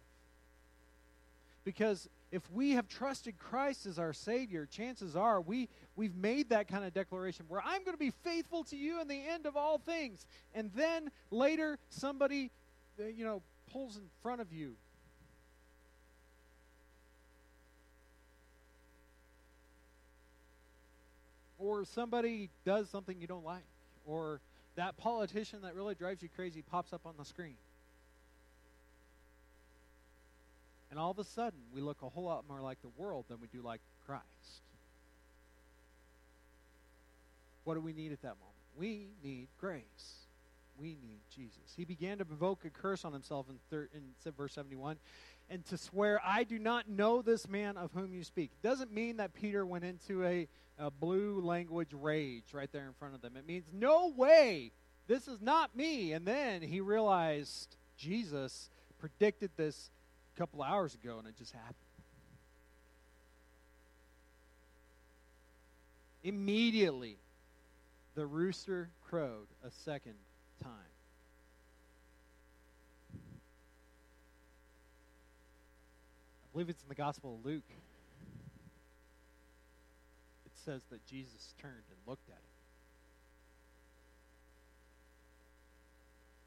Because 1.64 2.09
if 2.31 2.42
we 2.53 2.72
have 2.72 2.88
trusted 2.88 3.38
Christ 3.38 3.87
as 3.87 3.99
our 3.99 4.12
Savior, 4.12 4.66
chances 4.66 5.16
are 5.16 5.40
we, 5.40 5.68
we've 5.94 6.14
made 6.14 6.51
that 6.51 6.68
kind 6.68 6.85
of 6.85 6.94
declaration 6.94 7.44
where 7.49 7.61
I'm 7.64 7.83
going 7.85 7.94
to 7.94 7.99
be 7.99 8.12
faithful 8.25 8.64
to 8.64 8.77
you 8.77 9.01
in 9.01 9.09
the 9.09 9.20
end 9.20 9.46
of 9.46 9.57
all 9.57 9.79
things. 9.79 10.27
And 10.55 10.70
then 10.75 11.11
later 11.31 11.79
somebody, 11.90 12.51
you 12.99 13.25
know, 13.25 13.42
pulls 13.72 13.96
in 13.96 14.05
front 14.22 14.40
of 14.40 14.53
you 14.53 14.77
or 21.66 21.85
somebody 21.85 22.50
does 22.64 22.88
something 22.88 23.20
you 23.20 23.26
don't 23.26 23.44
like, 23.44 23.64
or 24.07 24.40
that 24.76 24.96
politician 24.96 25.62
that 25.62 25.74
really 25.74 25.94
drives 25.94 26.22
you 26.22 26.29
crazy 26.35 26.62
pops 26.62 26.92
up 26.92 27.02
on 27.05 27.14
the 27.18 27.24
screen. 27.24 27.57
And 30.90 31.00
all 31.00 31.11
of 31.11 31.18
a 31.18 31.24
sudden, 31.24 31.59
we 31.74 31.81
look 31.81 32.02
a 32.02 32.09
whole 32.09 32.24
lot 32.24 32.44
more 32.48 32.61
like 32.61 32.81
the 32.83 32.90
world 32.96 33.24
than 33.29 33.38
we 33.40 33.48
do 33.48 33.61
like 33.61 33.81
Christ. 34.07 34.22
What 37.64 37.74
do 37.74 37.81
we 37.81 37.92
need 37.92 38.12
at 38.12 38.22
that 38.22 38.37
moment? 38.37 38.55
We 38.79 39.09
need 39.24 39.48
grace. 39.59 39.83
We 40.79 40.90
need 40.90 41.20
Jesus. 41.35 41.74
He 41.76 41.85
began 41.85 42.18
to 42.18 42.26
invoke 42.31 42.64
a 42.64 42.70
curse 42.70 43.05
on 43.05 43.12
himself 43.12 43.46
in, 43.48 43.57
thir- 43.70 43.88
in 43.92 44.33
verse 44.33 44.52
71 44.52 44.98
and 45.48 45.64
to 45.66 45.78
swear, 45.78 46.20
I 46.24 46.44
do 46.44 46.59
not 46.59 46.88
know 46.88 47.22
this 47.22 47.48
man 47.48 47.76
of 47.76 47.92
whom 47.92 48.12
you 48.12 48.24
speak. 48.24 48.50
Doesn't 48.62 48.92
mean 48.92 49.18
that 49.18 49.32
Peter 49.35 49.64
went 49.64 49.85
into 49.85 50.24
a, 50.24 50.48
a 50.78 50.90
blue 50.90 51.40
language 51.40 51.92
rage 51.92 52.52
right 52.52 52.70
there 52.72 52.87
in 52.87 52.92
front 52.94 53.14
of 53.14 53.22
them. 53.22 53.37
It 53.37 53.46
means, 53.46 53.64
no 53.72 54.12
way, 54.16 54.72
this 55.06 55.28
is 55.28 55.40
not 55.40 55.76
me. 55.76 56.12
And 56.12 56.26
then 56.26 56.62
he 56.62 56.80
realized 56.80 57.76
Jesus 57.96 58.70
predicted 58.98 59.50
this 59.56 59.90
a 60.35 60.38
couple 60.38 60.62
hours 60.62 60.94
ago, 60.94 61.18
and 61.18 61.28
it 61.28 61.37
just 61.37 61.52
happened. 61.52 61.74
Immediately, 66.24 67.18
the 68.16 68.26
rooster 68.26 68.90
crowed 69.09 69.46
a 69.64 69.70
second 69.70 70.14
time. 70.61 70.72
Believe 76.56 76.70
it's 76.70 76.82
in 76.82 76.88
the 76.88 76.94
Gospel 76.94 77.34
of 77.38 77.44
Luke. 77.44 77.68
It 80.46 80.52
says 80.64 80.80
that 80.90 81.04
Jesus 81.04 81.52
turned 81.60 81.74
and 81.74 81.98
looked 82.06 82.30
at 82.30 82.36
him. 82.36 82.56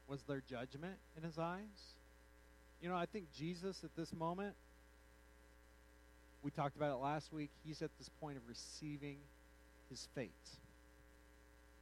Was 0.08 0.24
there 0.24 0.42
judgment 0.50 0.96
in 1.16 1.22
his 1.22 1.38
eyes? 1.38 1.94
You 2.82 2.88
know, 2.88 2.96
I 2.96 3.06
think 3.06 3.26
Jesus 3.38 3.84
at 3.84 3.94
this 3.94 4.12
moment, 4.12 4.56
we 6.42 6.50
talked 6.50 6.74
about 6.74 6.90
it 6.90 7.00
last 7.00 7.32
week, 7.32 7.50
he's 7.64 7.80
at 7.80 7.90
this 7.96 8.08
point 8.20 8.36
of 8.36 8.42
receiving 8.48 9.18
his 9.90 10.08
fate, 10.16 10.32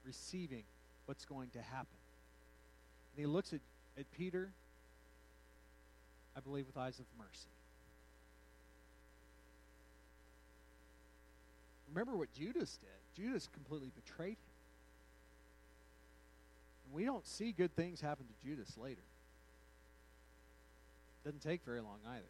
receiving 0.05 0.65
what's 1.07 1.25
going 1.25 1.49
to 1.55 1.63
happen. 1.63 1.97
And 3.17 3.21
he 3.21 3.27
looks 3.27 3.55
at, 3.55 3.61
at 3.99 4.05
Peter, 4.13 4.51
I 6.37 6.41
believe, 6.41 6.67
with 6.67 6.77
eyes 6.77 6.99
of 6.99 7.07
mercy. 7.19 7.49
Remember 11.93 12.17
what 12.17 12.33
Judas 12.33 12.79
did. 12.79 13.23
Judas 13.23 13.49
completely 13.53 13.91
betrayed 13.95 14.33
him. 14.33 14.37
And 16.87 16.95
we 16.95 17.05
don't 17.05 17.27
see 17.27 17.53
good 17.53 17.75
things 17.75 18.01
happen 18.01 18.27
to 18.27 18.47
Judas 18.47 18.77
later. 18.77 19.03
Doesn't 21.25 21.43
take 21.43 21.65
very 21.65 21.81
long 21.81 21.99
either. 22.07 22.23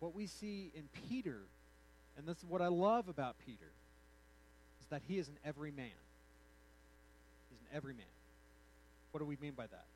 What 0.00 0.14
we 0.14 0.26
see 0.26 0.70
in 0.74 0.84
Peter, 1.08 1.40
and 2.16 2.26
this 2.26 2.38
is 2.38 2.44
what 2.44 2.62
I 2.62 2.68
love 2.68 3.08
about 3.08 3.36
Peter, 3.44 3.72
is 4.80 4.86
that 4.90 5.02
he 5.08 5.18
is 5.18 5.28
an 5.28 5.36
everyman. 5.44 5.90
He's 7.50 7.60
an 7.60 7.76
everyman. 7.76 8.06
What 9.10 9.18
do 9.20 9.26
we 9.26 9.36
mean 9.40 9.54
by 9.56 9.66
that? 9.66 9.86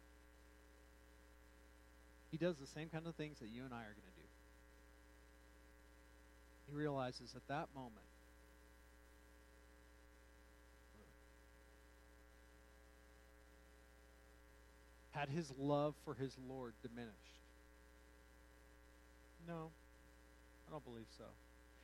He 2.30 2.36
does 2.36 2.56
the 2.56 2.66
same 2.66 2.88
kind 2.88 3.06
of 3.06 3.14
things 3.14 3.38
that 3.38 3.48
you 3.54 3.64
and 3.64 3.72
I 3.72 3.80
are 3.80 3.94
going 3.94 4.08
to 4.08 4.11
he 6.72 6.78
realizes 6.78 7.34
at 7.36 7.46
that 7.48 7.68
moment 7.74 8.06
had 15.12 15.28
his 15.28 15.52
love 15.58 15.94
for 16.04 16.14
his 16.14 16.36
Lord 16.48 16.72
diminished? 16.82 17.12
No, 19.46 19.70
I 20.66 20.72
don't 20.72 20.84
believe 20.84 21.06
so. 21.16 21.24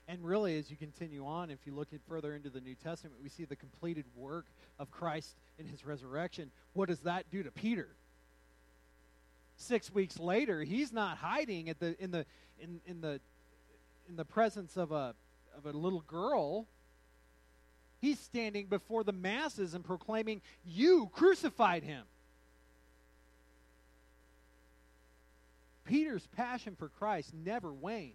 And 0.08 0.24
really, 0.24 0.58
as 0.58 0.70
you 0.70 0.76
continue 0.76 1.26
on, 1.26 1.50
if 1.50 1.58
you 1.66 1.74
look 1.74 1.88
at 1.92 2.00
further 2.08 2.34
into 2.34 2.48
the 2.48 2.60
New 2.60 2.74
Testament, 2.74 3.16
we 3.22 3.28
see 3.28 3.44
the 3.44 3.56
completed 3.56 4.06
work 4.16 4.46
of 4.78 4.90
Christ 4.90 5.36
in 5.58 5.66
his 5.66 5.84
resurrection. 5.84 6.50
What 6.72 6.88
does 6.88 7.00
that 7.00 7.30
do 7.30 7.42
to 7.42 7.50
Peter? 7.50 7.88
Six 9.56 9.92
weeks 9.92 10.18
later, 10.18 10.62
he's 10.62 10.92
not 10.92 11.18
hiding 11.18 11.68
at 11.68 11.78
the 11.78 12.02
in 12.02 12.10
the 12.10 12.24
in, 12.58 12.80
in 12.86 13.00
the 13.00 13.20
in 14.08 14.16
the 14.16 14.24
presence 14.24 14.76
of 14.76 14.92
a 14.92 15.14
of 15.58 15.66
a 15.66 15.76
little 15.76 16.00
girl. 16.00 16.66
He's 18.00 18.18
standing 18.20 18.66
before 18.66 19.02
the 19.02 19.12
masses 19.12 19.74
and 19.74 19.84
proclaiming, 19.84 20.40
You 20.64 21.10
crucified 21.12 21.82
him. 21.82 22.04
Peter's 25.84 26.26
passion 26.36 26.76
for 26.76 26.88
Christ 26.88 27.32
never 27.34 27.72
wanes. 27.72 28.14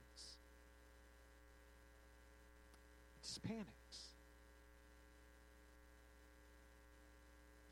It 3.17 3.23
just 3.23 3.43
panics. 3.43 3.67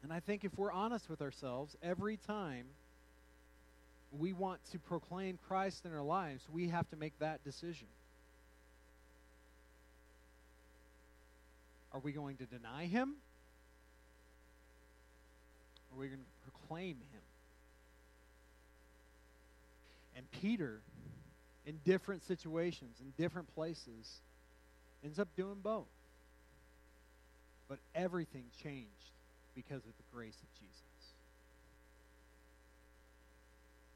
And 0.03 0.11
I 0.11 0.19
think 0.19 0.43
if 0.43 0.57
we're 0.57 0.71
honest 0.71 1.09
with 1.09 1.21
ourselves, 1.21 1.77
every 1.83 2.17
time 2.17 2.65
we 4.11 4.33
want 4.33 4.59
to 4.71 4.79
proclaim 4.79 5.37
Christ 5.47 5.85
in 5.85 5.93
our 5.93 6.01
lives, 6.01 6.43
we 6.51 6.67
have 6.69 6.89
to 6.89 6.95
make 6.97 7.17
that 7.19 7.43
decision. 7.45 7.87
Are 11.93 11.99
we 11.99 12.11
going 12.11 12.37
to 12.37 12.45
deny 12.45 12.85
him? 12.85 13.15
Or 15.89 15.97
are 15.97 15.99
we 15.99 16.07
going 16.07 16.19
to 16.19 16.51
proclaim 16.51 16.97
him? 17.11 17.21
And 20.15 20.25
Peter, 20.31 20.81
in 21.65 21.79
different 21.85 22.23
situations, 22.23 22.97
in 23.01 23.11
different 23.21 23.53
places, 23.53 24.21
ends 25.03 25.19
up 25.19 25.27
doing 25.35 25.59
both. 25.61 25.87
But 27.67 27.79
everything 27.95 28.43
changed 28.63 29.11
because 29.55 29.85
of 29.85 29.95
the 29.97 30.03
grace 30.13 30.37
of 30.41 30.59
Jesus. 30.59 30.75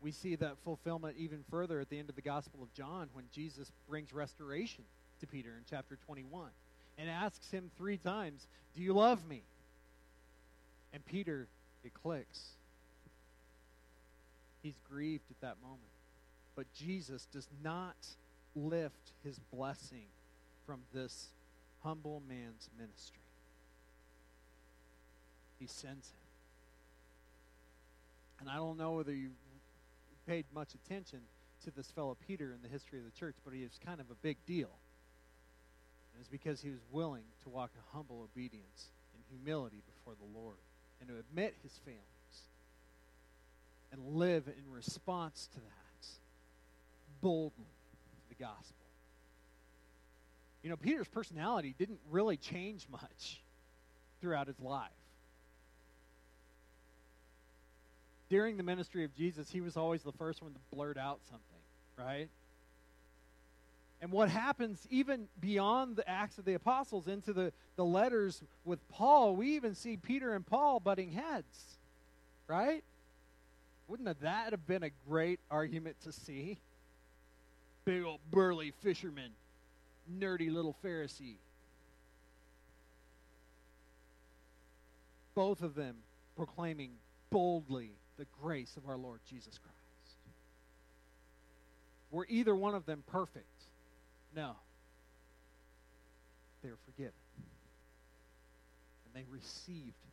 We 0.01 0.11
see 0.11 0.35
that 0.35 0.57
fulfillment 0.63 1.15
even 1.17 1.43
further 1.49 1.79
at 1.79 1.89
the 1.89 1.97
end 1.97 2.09
of 2.09 2.15
the 2.15 2.21
Gospel 2.21 2.61
of 2.61 2.73
John 2.73 3.09
when 3.13 3.25
Jesus 3.33 3.71
brings 3.89 4.13
restoration 4.13 4.83
to 5.19 5.27
Peter 5.27 5.49
in 5.49 5.63
chapter 5.69 5.97
21 6.05 6.49
and 6.97 7.09
asks 7.09 7.51
him 7.51 7.71
three 7.77 7.97
times, 7.97 8.47
Do 8.75 8.81
you 8.81 8.93
love 8.93 9.27
me? 9.27 9.43
And 10.93 11.05
Peter, 11.05 11.47
it 11.83 11.93
clicks. 11.93 12.51
He's 14.63 14.79
grieved 14.89 15.29
at 15.29 15.41
that 15.41 15.57
moment. 15.61 15.81
But 16.55 16.65
Jesus 16.73 17.27
does 17.31 17.47
not 17.63 17.95
lift 18.55 19.11
his 19.23 19.39
blessing 19.53 20.07
from 20.65 20.79
this 20.93 21.27
humble 21.83 22.21
man's 22.27 22.69
ministry. 22.79 23.19
He 25.59 25.67
sends 25.67 26.07
him. 26.09 26.25
And 28.39 28.49
I 28.49 28.55
don't 28.55 28.77
know 28.77 28.93
whether 28.93 29.13
you 29.13 29.31
paid 30.27 30.45
much 30.53 30.69
attention 30.73 31.19
to 31.63 31.71
this 31.71 31.91
fellow 31.91 32.17
Peter 32.27 32.53
in 32.53 32.61
the 32.61 32.67
history 32.67 32.99
of 32.99 33.05
the 33.05 33.11
church, 33.11 33.35
but 33.43 33.53
he 33.53 33.61
is 33.61 33.79
kind 33.85 33.99
of 33.99 34.09
a 34.09 34.15
big 34.15 34.37
deal. 34.45 34.69
And 36.15 36.21
it's 36.21 36.29
because 36.29 36.61
he 36.61 36.69
was 36.69 36.79
willing 36.91 37.25
to 37.43 37.49
walk 37.49 37.71
in 37.75 37.81
humble 37.93 38.21
obedience 38.23 38.87
and 39.13 39.21
humility 39.29 39.81
before 39.85 40.13
the 40.15 40.39
Lord 40.39 40.55
and 41.01 41.09
to 41.09 41.17
admit 41.17 41.53
his 41.61 41.77
failings 41.83 42.01
and 43.91 44.15
live 44.15 44.47
in 44.47 44.71
response 44.71 45.49
to 45.53 45.59
that 45.59 46.07
boldly 47.21 47.65
to 47.65 48.29
the 48.29 48.35
gospel. 48.35 48.85
You 50.63 50.69
know, 50.69 50.77
Peter's 50.77 51.07
personality 51.07 51.75
didn't 51.77 51.99
really 52.09 52.37
change 52.37 52.87
much 52.89 53.41
throughout 54.21 54.47
his 54.47 54.59
life. 54.59 54.89
During 58.29 58.57
the 58.57 58.63
ministry 58.63 59.03
of 59.03 59.13
Jesus, 59.15 59.49
he 59.49 59.59
was 59.59 59.75
always 59.75 60.01
the 60.01 60.13
first 60.13 60.41
one 60.41 60.53
to 60.53 60.59
blurt 60.73 60.97
out 60.97 61.19
something, 61.29 61.59
right? 61.97 62.29
And 64.05 64.13
what 64.13 64.29
happens 64.29 64.85
even 64.91 65.27
beyond 65.41 65.95
the 65.95 66.07
Acts 66.07 66.37
of 66.37 66.45
the 66.45 66.53
Apostles 66.53 67.07
into 67.07 67.33
the, 67.33 67.51
the 67.75 67.83
letters 67.83 68.43
with 68.63 68.77
Paul, 68.87 69.35
we 69.35 69.55
even 69.55 69.73
see 69.73 69.97
Peter 69.97 70.35
and 70.35 70.45
Paul 70.45 70.79
butting 70.79 71.11
heads, 71.11 71.79
right? 72.47 72.83
Wouldn't 73.87 74.21
that 74.21 74.51
have 74.51 74.67
been 74.67 74.83
a 74.83 74.91
great 75.09 75.39
argument 75.49 75.95
to 76.03 76.11
see? 76.11 76.59
Big 77.83 78.03
old 78.03 78.19
burly 78.29 78.73
fisherman, 78.83 79.31
nerdy 80.19 80.53
little 80.53 80.75
Pharisee. 80.85 81.37
Both 85.33 85.63
of 85.63 85.73
them 85.73 85.95
proclaiming 86.37 86.91
boldly 87.31 87.89
the 88.19 88.27
grace 88.39 88.77
of 88.77 88.87
our 88.87 88.97
Lord 88.97 89.21
Jesus 89.27 89.57
Christ. 89.57 90.17
Were 92.11 92.27
either 92.29 92.55
one 92.55 92.75
of 92.75 92.85
them 92.85 93.03
perfect? 93.07 93.47
No. 94.35 94.55
They're 96.61 96.77
forgiven. 96.85 97.13
And 99.05 99.15
they 99.15 99.25
received 99.31 99.87
that. 99.87 100.11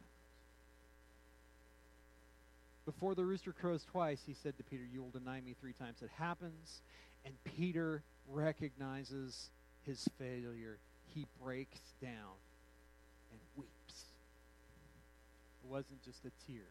Before 2.85 3.15
the 3.15 3.25
rooster 3.25 3.53
crows 3.53 3.85
twice, 3.91 4.21
he 4.27 4.35
said 4.35 4.57
to 4.59 4.65
Peter, 4.65 4.83
You 4.93 5.03
will 5.03 5.11
deny 5.11 5.41
me 5.41 5.55
three 5.61 5.73
times. 5.73 6.03
It 6.03 6.11
happens 6.19 6.83
and 7.25 7.35
Peter 7.45 8.03
recognizes 8.29 9.51
his 9.87 10.09
failure. 10.19 10.79
He 11.15 11.27
breaks 11.43 11.81
down 12.01 12.39
and 13.31 13.41
weeps. 13.57 14.05
It 15.63 15.71
wasn't 15.71 16.03
just 16.05 16.25
a 16.25 16.31
tear, 16.47 16.67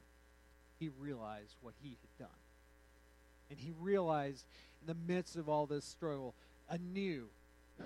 he 0.80 0.90
realized 1.00 1.56
what 1.62 1.74
he 1.82 1.90
had 1.90 2.26
done. 2.26 2.38
And 3.50 3.60
he 3.60 3.72
realized 3.80 4.46
in 4.82 4.88
the 4.88 5.14
midst 5.14 5.36
of 5.36 5.50
all 5.50 5.66
this 5.66 5.86
struggle 5.86 6.34
anew 6.70 7.28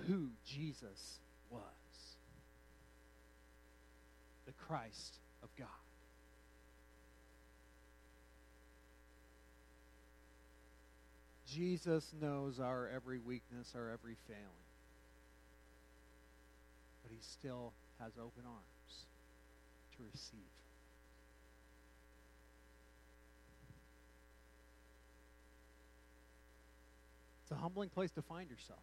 who 0.08 0.30
Jesus 0.46 1.20
was 1.50 1.62
the 4.46 4.52
Christ 4.54 5.20
of 5.44 5.50
God. 5.58 5.68
Jesus 11.48 12.14
knows 12.22 12.60
our 12.60 12.90
every 12.94 13.20
weakness, 13.20 13.74
our 13.76 13.90
every 13.90 14.16
failing. 14.28 14.42
But 17.04 17.12
he 17.12 17.20
still 17.22 17.72
has 18.00 18.12
open 18.18 18.44
arms 18.46 19.06
to 19.96 20.04
receive. 20.12 20.40
It's 27.44 27.52
a 27.52 27.56
humbling 27.56 27.90
place 27.90 28.12
to 28.12 28.22
find 28.24 28.50
yourself. 28.50 28.80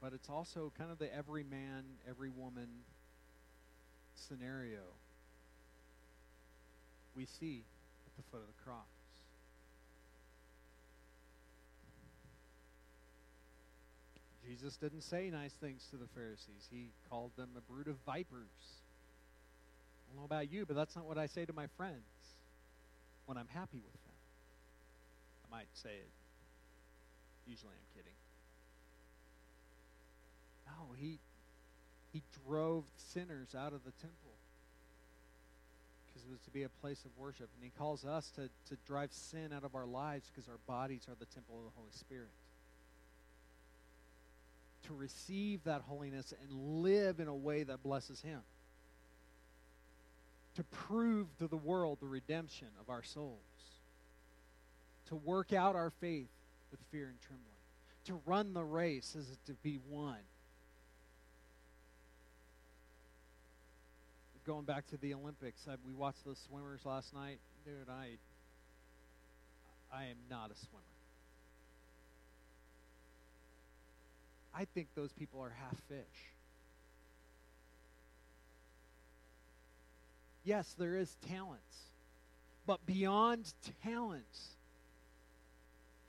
But 0.00 0.12
it's 0.14 0.28
also 0.28 0.72
kind 0.78 0.90
of 0.90 0.98
the 0.98 1.14
every 1.14 1.44
man, 1.44 1.84
every 2.08 2.30
woman 2.30 2.68
scenario 4.14 4.80
we 7.14 7.26
see 7.26 7.64
at 8.06 8.16
the 8.16 8.22
foot 8.30 8.40
of 8.40 8.46
the 8.46 8.64
cross. 8.64 8.86
Jesus 14.46 14.76
didn't 14.76 15.02
say 15.02 15.30
nice 15.30 15.52
things 15.52 15.86
to 15.90 15.96
the 15.96 16.08
Pharisees. 16.14 16.66
He 16.70 16.88
called 17.08 17.30
them 17.36 17.50
a 17.56 17.60
brood 17.72 17.86
of 17.86 17.96
vipers. 18.04 18.80
I 20.10 20.12
don't 20.12 20.18
know 20.18 20.24
about 20.24 20.50
you, 20.50 20.66
but 20.66 20.74
that's 20.74 20.96
not 20.96 21.06
what 21.06 21.18
I 21.18 21.26
say 21.26 21.44
to 21.44 21.52
my 21.52 21.66
friends 21.76 22.02
when 23.26 23.36
I'm 23.36 23.48
happy 23.48 23.78
with 23.78 23.92
them. 23.92 24.16
I 25.46 25.56
might 25.56 25.68
say 25.74 25.90
it. 25.90 26.10
Usually 27.46 27.72
I'm 27.72 27.96
kidding. 27.96 28.19
No, 30.70 30.94
he 30.98 31.18
he 32.12 32.22
drove 32.46 32.84
sinners 32.96 33.54
out 33.54 33.72
of 33.72 33.84
the 33.84 33.92
temple 33.92 34.34
because 36.06 36.22
it 36.24 36.30
was 36.30 36.40
to 36.40 36.50
be 36.50 36.64
a 36.64 36.68
place 36.80 37.04
of 37.04 37.10
worship. 37.16 37.48
And 37.54 37.62
he 37.62 37.70
calls 37.78 38.04
us 38.04 38.30
to, 38.34 38.48
to 38.68 38.76
drive 38.84 39.12
sin 39.12 39.52
out 39.54 39.62
of 39.62 39.76
our 39.76 39.86
lives 39.86 40.28
because 40.34 40.48
our 40.48 40.58
bodies 40.66 41.06
are 41.08 41.14
the 41.20 41.26
temple 41.26 41.58
of 41.58 41.64
the 41.64 41.70
Holy 41.76 41.92
Spirit 41.92 42.30
to 44.90 44.96
receive 44.96 45.62
that 45.64 45.82
holiness 45.82 46.34
and 46.42 46.82
live 46.82 47.20
in 47.20 47.28
a 47.28 47.34
way 47.34 47.62
that 47.62 47.82
blesses 47.82 48.20
Him. 48.20 48.40
To 50.56 50.64
prove 50.64 51.26
to 51.38 51.46
the 51.46 51.56
world 51.56 51.98
the 52.00 52.08
redemption 52.08 52.66
of 52.80 52.90
our 52.90 53.04
souls. 53.04 53.38
To 55.06 55.16
work 55.16 55.52
out 55.52 55.76
our 55.76 55.90
faith 56.00 56.28
with 56.72 56.80
fear 56.90 57.06
and 57.06 57.20
trembling. 57.20 57.46
To 58.06 58.20
run 58.26 58.52
the 58.52 58.64
race 58.64 59.14
as 59.16 59.26
to 59.46 59.52
be 59.62 59.78
won. 59.88 60.16
Going 64.46 64.64
back 64.64 64.86
to 64.88 64.96
the 64.96 65.14
Olympics, 65.14 65.66
I, 65.68 65.74
we 65.86 65.92
watched 65.92 66.24
those 66.24 66.38
swimmers 66.48 66.80
last 66.84 67.14
night. 67.14 67.38
Dude, 67.64 67.88
I, 67.88 68.16
I 69.94 70.04
am 70.04 70.16
not 70.30 70.50
a 70.50 70.56
swimmer. 70.56 70.82
I 74.54 74.64
think 74.64 74.88
those 74.94 75.12
people 75.12 75.40
are 75.40 75.50
half 75.50 75.76
fish. 75.88 76.30
Yes, 80.42 80.74
there 80.78 80.96
is 80.96 81.14
talents, 81.28 81.90
but 82.66 82.84
beyond 82.86 83.52
talents, 83.84 84.56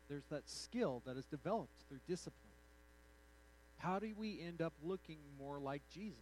there's 0.10 0.26
that 0.32 0.50
skill 0.50 1.02
that 1.06 1.18
is 1.18 1.26
developed 1.26 1.74
through 1.90 2.00
discipline. 2.08 2.36
How 3.78 4.00
do 4.00 4.14
we 4.18 4.40
end 4.42 4.62
up 4.62 4.74
looking 4.84 5.18
more 5.38 5.60
like 5.60 5.82
Jesus? 5.94 6.18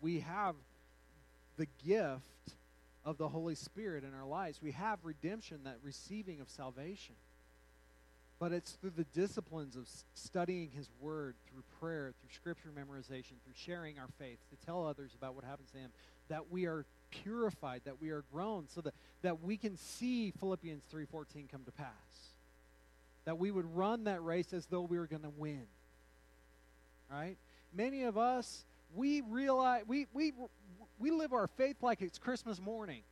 We 0.00 0.20
have 0.20 0.54
the 1.58 1.66
gift 1.84 2.54
of 3.04 3.18
the 3.18 3.28
Holy 3.28 3.54
Spirit 3.54 4.04
in 4.04 4.14
our 4.14 4.26
lives. 4.26 4.60
We 4.62 4.72
have 4.72 4.98
redemption, 5.02 5.60
that 5.64 5.78
receiving 5.82 6.40
of 6.40 6.48
salvation. 6.48 7.16
But 8.38 8.52
it's 8.52 8.72
through 8.72 8.92
the 8.96 9.04
disciplines 9.04 9.74
of 9.74 9.88
studying 10.14 10.70
His 10.70 10.88
Word, 11.00 11.34
through 11.50 11.64
prayer, 11.80 12.14
through 12.20 12.30
Scripture 12.34 12.70
memorization, 12.70 13.34
through 13.44 13.54
sharing 13.56 13.98
our 13.98 14.06
faith, 14.18 14.38
to 14.50 14.66
tell 14.66 14.86
others 14.86 15.12
about 15.16 15.34
what 15.34 15.44
happens 15.44 15.70
to 15.72 15.78
Him, 15.78 15.90
that 16.28 16.50
we 16.50 16.66
are 16.66 16.86
purified, 17.10 17.82
that 17.84 18.00
we 18.00 18.10
are 18.10 18.22
grown, 18.32 18.68
so 18.68 18.80
that, 18.80 18.94
that 19.22 19.42
we 19.42 19.56
can 19.56 19.76
see 19.76 20.32
Philippians 20.38 20.84
3.14 20.94 21.50
come 21.50 21.64
to 21.64 21.72
pass. 21.72 21.88
That 23.24 23.38
we 23.38 23.50
would 23.50 23.74
run 23.74 24.04
that 24.04 24.22
race 24.22 24.52
as 24.52 24.66
though 24.66 24.82
we 24.82 24.98
were 24.98 25.08
going 25.08 25.22
to 25.22 25.32
win. 25.36 25.66
Right? 27.10 27.36
Many 27.74 28.04
of 28.04 28.16
us, 28.16 28.64
we 28.94 29.22
realize, 29.22 29.82
we, 29.86 30.06
we, 30.12 30.32
we 30.98 31.10
live 31.10 31.32
our 31.32 31.46
faith 31.46 31.76
like 31.82 32.02
it's 32.02 32.18
Christmas 32.18 32.60
morning. 32.60 33.02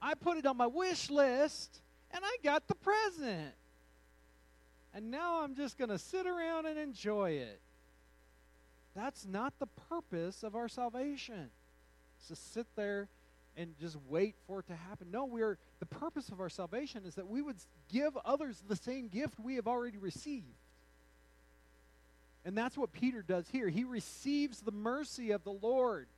I 0.00 0.14
put 0.14 0.36
it 0.36 0.46
on 0.46 0.56
my 0.56 0.66
wish 0.66 1.10
list 1.10 1.80
and 2.10 2.24
I 2.24 2.36
got 2.42 2.66
the 2.68 2.74
present. 2.74 3.54
And 4.94 5.10
now 5.10 5.42
I'm 5.42 5.54
just 5.54 5.78
going 5.78 5.90
to 5.90 5.98
sit 5.98 6.26
around 6.26 6.66
and 6.66 6.78
enjoy 6.78 7.32
it. 7.32 7.60
That's 8.94 9.26
not 9.26 9.54
the 9.58 9.68
purpose 9.88 10.42
of 10.42 10.54
our 10.54 10.68
salvation. 10.68 11.50
It's 12.18 12.28
to 12.28 12.36
sit 12.36 12.66
there 12.76 13.08
and 13.56 13.74
just 13.80 13.96
wait 14.08 14.34
for 14.46 14.60
it 14.60 14.66
to 14.66 14.74
happen. 14.74 15.10
No, 15.10 15.24
we're 15.24 15.58
the 15.80 15.86
purpose 15.86 16.28
of 16.28 16.40
our 16.40 16.48
salvation 16.48 17.04
is 17.04 17.14
that 17.14 17.28
we 17.28 17.42
would 17.42 17.56
give 17.90 18.16
others 18.24 18.62
the 18.68 18.76
same 18.76 19.08
gift 19.08 19.38
we 19.40 19.56
have 19.56 19.66
already 19.66 19.98
received. 19.98 20.46
And 22.44 22.56
that's 22.56 22.76
what 22.76 22.92
Peter 22.92 23.22
does 23.22 23.48
here. 23.48 23.68
He 23.68 23.84
receives 23.84 24.60
the 24.60 24.72
mercy 24.72 25.30
of 25.30 25.44
the 25.44 25.52
Lord. 25.52 26.08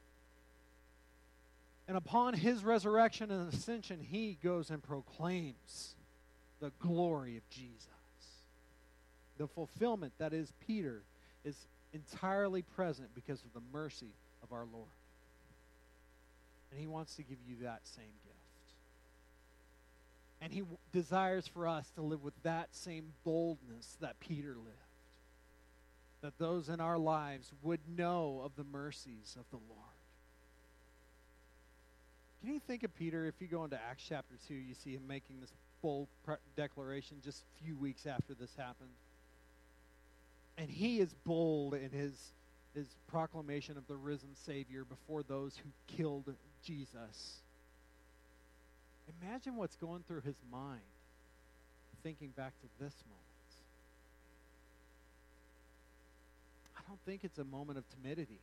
And 1.87 1.97
upon 1.97 2.35
his 2.35 2.65
resurrection 2.65 3.31
and 3.31 3.53
ascension, 3.53 4.01
he 4.01 4.39
goes 4.43 4.71
and 4.71 4.83
proclaims 4.83 5.95
the 6.61 6.73
glory 6.79 7.37
of 7.37 7.49
Jesus. 7.51 7.89
The 9.37 9.47
fulfillment 9.47 10.15
that 10.19 10.33
is 10.33 10.51
Peter 10.67 11.03
is 11.45 11.57
entirely 11.93 12.63
present 12.63 13.09
because 13.15 13.43
of 13.45 13.53
the 13.53 13.61
mercy 13.73 14.15
of 14.43 14.53
our 14.53 14.67
Lord. 14.73 14.89
And 16.71 16.81
he 16.81 16.87
wants 16.87 17.17
to 17.17 17.23
give 17.23 17.39
you 17.47 17.57
that 17.63 17.81
same 17.85 18.05
gift. 18.25 18.35
And 20.41 20.53
he 20.53 20.61
w- 20.61 20.79
desires 20.93 21.47
for 21.47 21.69
us 21.69 21.89
to 21.97 22.03
live 22.03 22.23
with 22.23 22.35
that 22.43 22.75
same 22.75 23.13
boldness 23.25 23.97
that 24.01 24.19
Peter 24.21 24.57
lived. 24.57 24.84
That 26.25 26.39
those 26.39 26.71
in 26.71 26.81
our 26.81 26.97
lives 26.97 27.53
would 27.63 27.81
know 27.87 28.41
of 28.43 28.57
the 28.57 28.65
mercies 28.65 29.37
of 29.39 29.45
the 29.51 29.63
Lord. 29.69 29.91
Can 32.41 32.55
you 32.55 32.61
think 32.61 32.83
of 32.83 32.97
Peter? 32.97 33.27
If 33.27 33.35
you 33.43 33.47
go 33.47 33.63
into 33.63 33.77
Acts 33.77 34.05
chapter 34.09 34.37
2, 34.49 34.55
you 34.55 34.73
see 34.73 34.95
him 34.95 35.07
making 35.07 35.43
this 35.43 35.53
bold 35.83 36.09
declaration 36.57 37.19
just 37.23 37.43
a 37.43 37.63
few 37.63 37.77
weeks 37.77 38.07
after 38.07 38.33
this 38.33 38.49
happened. 38.57 38.89
And 40.57 40.71
he 40.71 40.99
is 40.99 41.15
bold 41.27 41.75
in 41.75 41.91
his, 41.91 42.15
his 42.75 42.87
proclamation 43.07 43.77
of 43.77 43.87
the 43.87 43.97
risen 43.97 44.31
Savior 44.47 44.87
before 44.87 45.23
those 45.25 45.59
who 45.59 45.69
killed 45.95 46.33
Jesus. 46.65 47.43
Imagine 49.21 49.57
what's 49.57 49.77
going 49.77 50.05
through 50.09 50.23
his 50.23 50.41
mind 50.51 50.81
thinking 52.03 52.31
back 52.31 52.55
to 52.63 52.67
this 52.83 52.95
moment. 53.11 53.24
I 56.85 56.89
don't 56.89 57.01
think 57.07 57.25
it's 57.25 57.39
a 57.39 57.45
moment 57.45 57.79
of 57.79 57.85
timidity. 57.89 58.41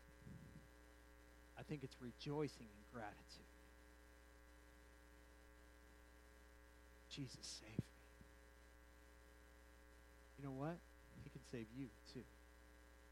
I 1.57 1.63
think 1.63 1.83
it's 1.83 1.95
rejoicing 2.01 2.65
in 2.65 2.93
gratitude. 2.93 3.45
Jesus 7.09 7.59
saved 7.59 7.77
me. 7.77 7.85
You 10.39 10.45
know 10.45 10.53
what? 10.53 10.77
He 11.23 11.29
can 11.29 11.41
save 11.51 11.67
you 11.77 11.87
too. 12.13 12.23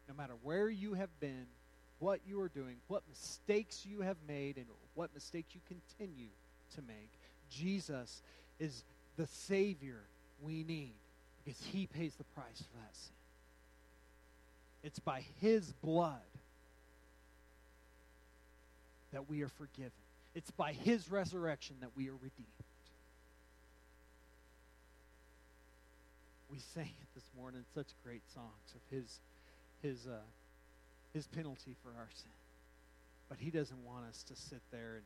No 0.08 0.14
matter 0.14 0.32
where 0.42 0.68
you 0.68 0.94
have 0.94 1.10
been, 1.20 1.46
what 2.00 2.20
you 2.26 2.40
are 2.40 2.48
doing, 2.48 2.76
what 2.88 3.02
mistakes 3.08 3.86
you 3.86 4.00
have 4.00 4.16
made, 4.26 4.56
and 4.56 4.66
what 4.94 5.14
mistakes 5.14 5.54
you 5.54 5.60
continue 5.68 6.30
to 6.74 6.82
make, 6.82 7.10
Jesus 7.50 8.22
is 8.58 8.84
the 9.16 9.26
Savior 9.26 10.00
we 10.42 10.64
need 10.64 10.94
because 11.44 11.60
He 11.70 11.86
pays 11.86 12.14
the 12.14 12.24
price 12.24 12.56
for 12.56 12.78
that 12.78 12.96
sin. 12.96 13.19
It's 14.82 14.98
by 14.98 15.24
His 15.40 15.72
blood 15.82 16.20
that 19.12 19.28
we 19.28 19.42
are 19.42 19.48
forgiven, 19.48 19.90
it's 20.34 20.50
by 20.50 20.72
His 20.72 21.10
resurrection 21.10 21.76
that 21.80 21.90
we 21.96 22.08
are 22.08 22.14
redeemed. 22.14 22.46
we 26.50 26.58
sang 26.74 26.90
it 27.00 27.14
this 27.14 27.30
morning, 27.36 27.62
such 27.74 27.86
great 28.04 28.22
songs 28.34 28.74
of 28.74 28.80
his 28.90 29.18
his 29.82 30.06
uh, 30.06 30.18
his 31.14 31.26
penalty 31.28 31.76
for 31.82 31.90
our 31.90 32.08
sin. 32.14 32.32
But 33.28 33.38
he 33.38 33.50
doesn't 33.50 33.84
want 33.84 34.06
us 34.08 34.24
to 34.24 34.34
sit 34.34 34.60
there 34.72 34.96
and, 34.96 35.04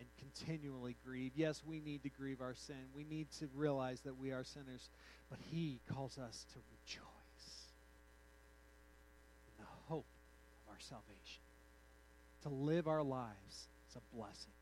and 0.00 0.08
continually 0.18 0.96
grieve. 1.06 1.32
Yes, 1.34 1.62
we 1.66 1.80
need 1.80 2.02
to 2.02 2.10
grieve 2.10 2.40
our 2.40 2.54
sin. 2.54 2.76
We 2.94 3.04
need 3.04 3.26
to 3.38 3.48
realize 3.56 4.00
that 4.00 4.18
we 4.18 4.30
are 4.32 4.44
sinners. 4.44 4.88
But 5.30 5.38
he 5.50 5.78
calls 5.90 6.18
us 6.18 6.44
to 6.52 6.58
rejoice 6.70 7.48
in 9.48 9.64
the 9.64 9.70
hope 9.88 10.04
of 10.61 10.61
our 10.72 10.80
salvation. 10.80 11.42
To 12.42 12.48
live 12.48 12.88
our 12.88 13.02
lives 13.02 13.68
is 13.88 13.96
a 13.96 14.16
blessing. 14.16 14.52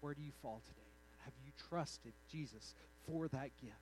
Where 0.00 0.14
do 0.14 0.22
you 0.22 0.32
fall 0.42 0.62
today? 0.66 0.80
Have 1.24 1.34
you 1.44 1.52
trusted 1.68 2.12
Jesus 2.30 2.74
for 3.06 3.28
that 3.28 3.50
gift? 3.60 3.74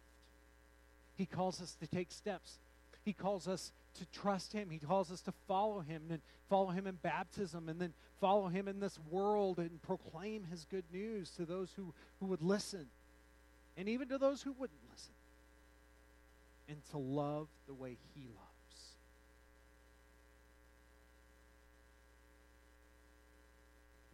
He 1.14 1.26
calls 1.26 1.62
us 1.62 1.76
to 1.80 1.86
take 1.86 2.10
steps. 2.10 2.58
He 3.04 3.12
calls 3.12 3.48
us 3.48 3.72
to 3.98 4.06
trust 4.06 4.52
Him. 4.52 4.70
He 4.70 4.78
calls 4.78 5.10
us 5.10 5.20
to 5.22 5.32
follow 5.46 5.80
Him 5.80 6.02
and 6.10 6.20
follow 6.48 6.70
Him 6.70 6.86
in 6.86 6.96
baptism 6.96 7.68
and 7.68 7.80
then 7.80 7.94
follow 8.20 8.48
Him 8.48 8.68
in 8.68 8.80
this 8.80 8.98
world 9.10 9.58
and 9.58 9.80
proclaim 9.82 10.44
His 10.44 10.64
good 10.64 10.84
news 10.92 11.30
to 11.30 11.46
those 11.46 11.72
who, 11.76 11.94
who 12.20 12.26
would 12.26 12.42
listen 12.42 12.88
and 13.78 13.88
even 13.88 14.08
to 14.08 14.18
those 14.18 14.42
who 14.42 14.52
wouldn't 14.52 14.80
listen. 14.90 15.12
And 16.68 16.84
to 16.90 16.98
love 16.98 17.48
the 17.66 17.74
way 17.74 17.96
He 18.14 18.26
loves. 18.26 18.47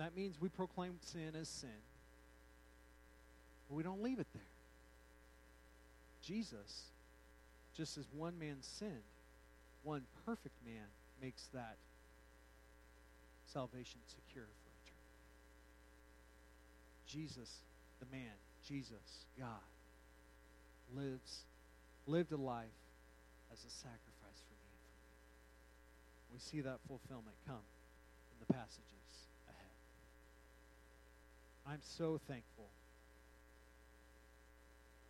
That 0.05 0.15
means 0.15 0.37
we 0.39 0.51
proclaim 0.51 0.99
sin 1.01 1.33
as 1.41 1.49
sin, 1.49 1.81
but 3.67 3.75
we 3.75 3.83
don't 3.83 4.03
leave 4.03 4.19
it 4.19 4.27
there. 4.35 4.43
Jesus 6.23 6.91
just 7.75 7.97
as 7.97 8.05
one 8.13 8.39
man 8.39 8.57
sinned, 8.61 9.09
one 9.83 10.03
perfect 10.27 10.57
man 10.63 10.85
makes 11.23 11.49
that 11.55 11.77
salvation 13.47 13.99
secure 14.07 14.45
for 14.45 14.71
eternity. 14.85 15.25
Jesus, 17.07 17.63
the 17.99 18.07
man, 18.15 18.37
Jesus, 18.69 19.25
God, 19.39 19.49
lives, 20.95 21.45
lived 22.07 22.33
a 22.33 22.37
life 22.37 22.67
as 23.51 23.59
a 23.61 23.71
sacrifice 23.71 24.43
for 24.45 24.53
me 24.53 24.69
and 24.69 24.81
for 24.85 24.93
you. 25.01 26.35
We 26.35 26.41
see 26.41 26.61
that 26.61 26.81
fulfillment 26.87 27.37
come 27.49 27.57
in 27.57 28.47
the 28.47 28.53
passages 28.53 28.85
ahead. 28.85 28.94
I'm 31.67 31.81
so 31.83 32.21
thankful 32.29 32.69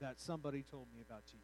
that 0.01 0.21
somebody 0.21 0.63
told 0.71 0.87
me 0.95 1.01
about 1.01 1.25
Jesus. 1.27 1.41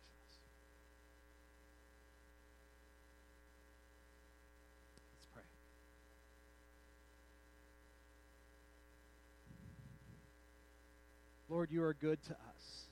Let's 5.12 5.26
pray. 5.34 5.42
Lord, 11.48 11.70
you 11.70 11.82
are 11.82 11.94
good 11.94 12.22
to 12.24 12.32
us. 12.32 12.84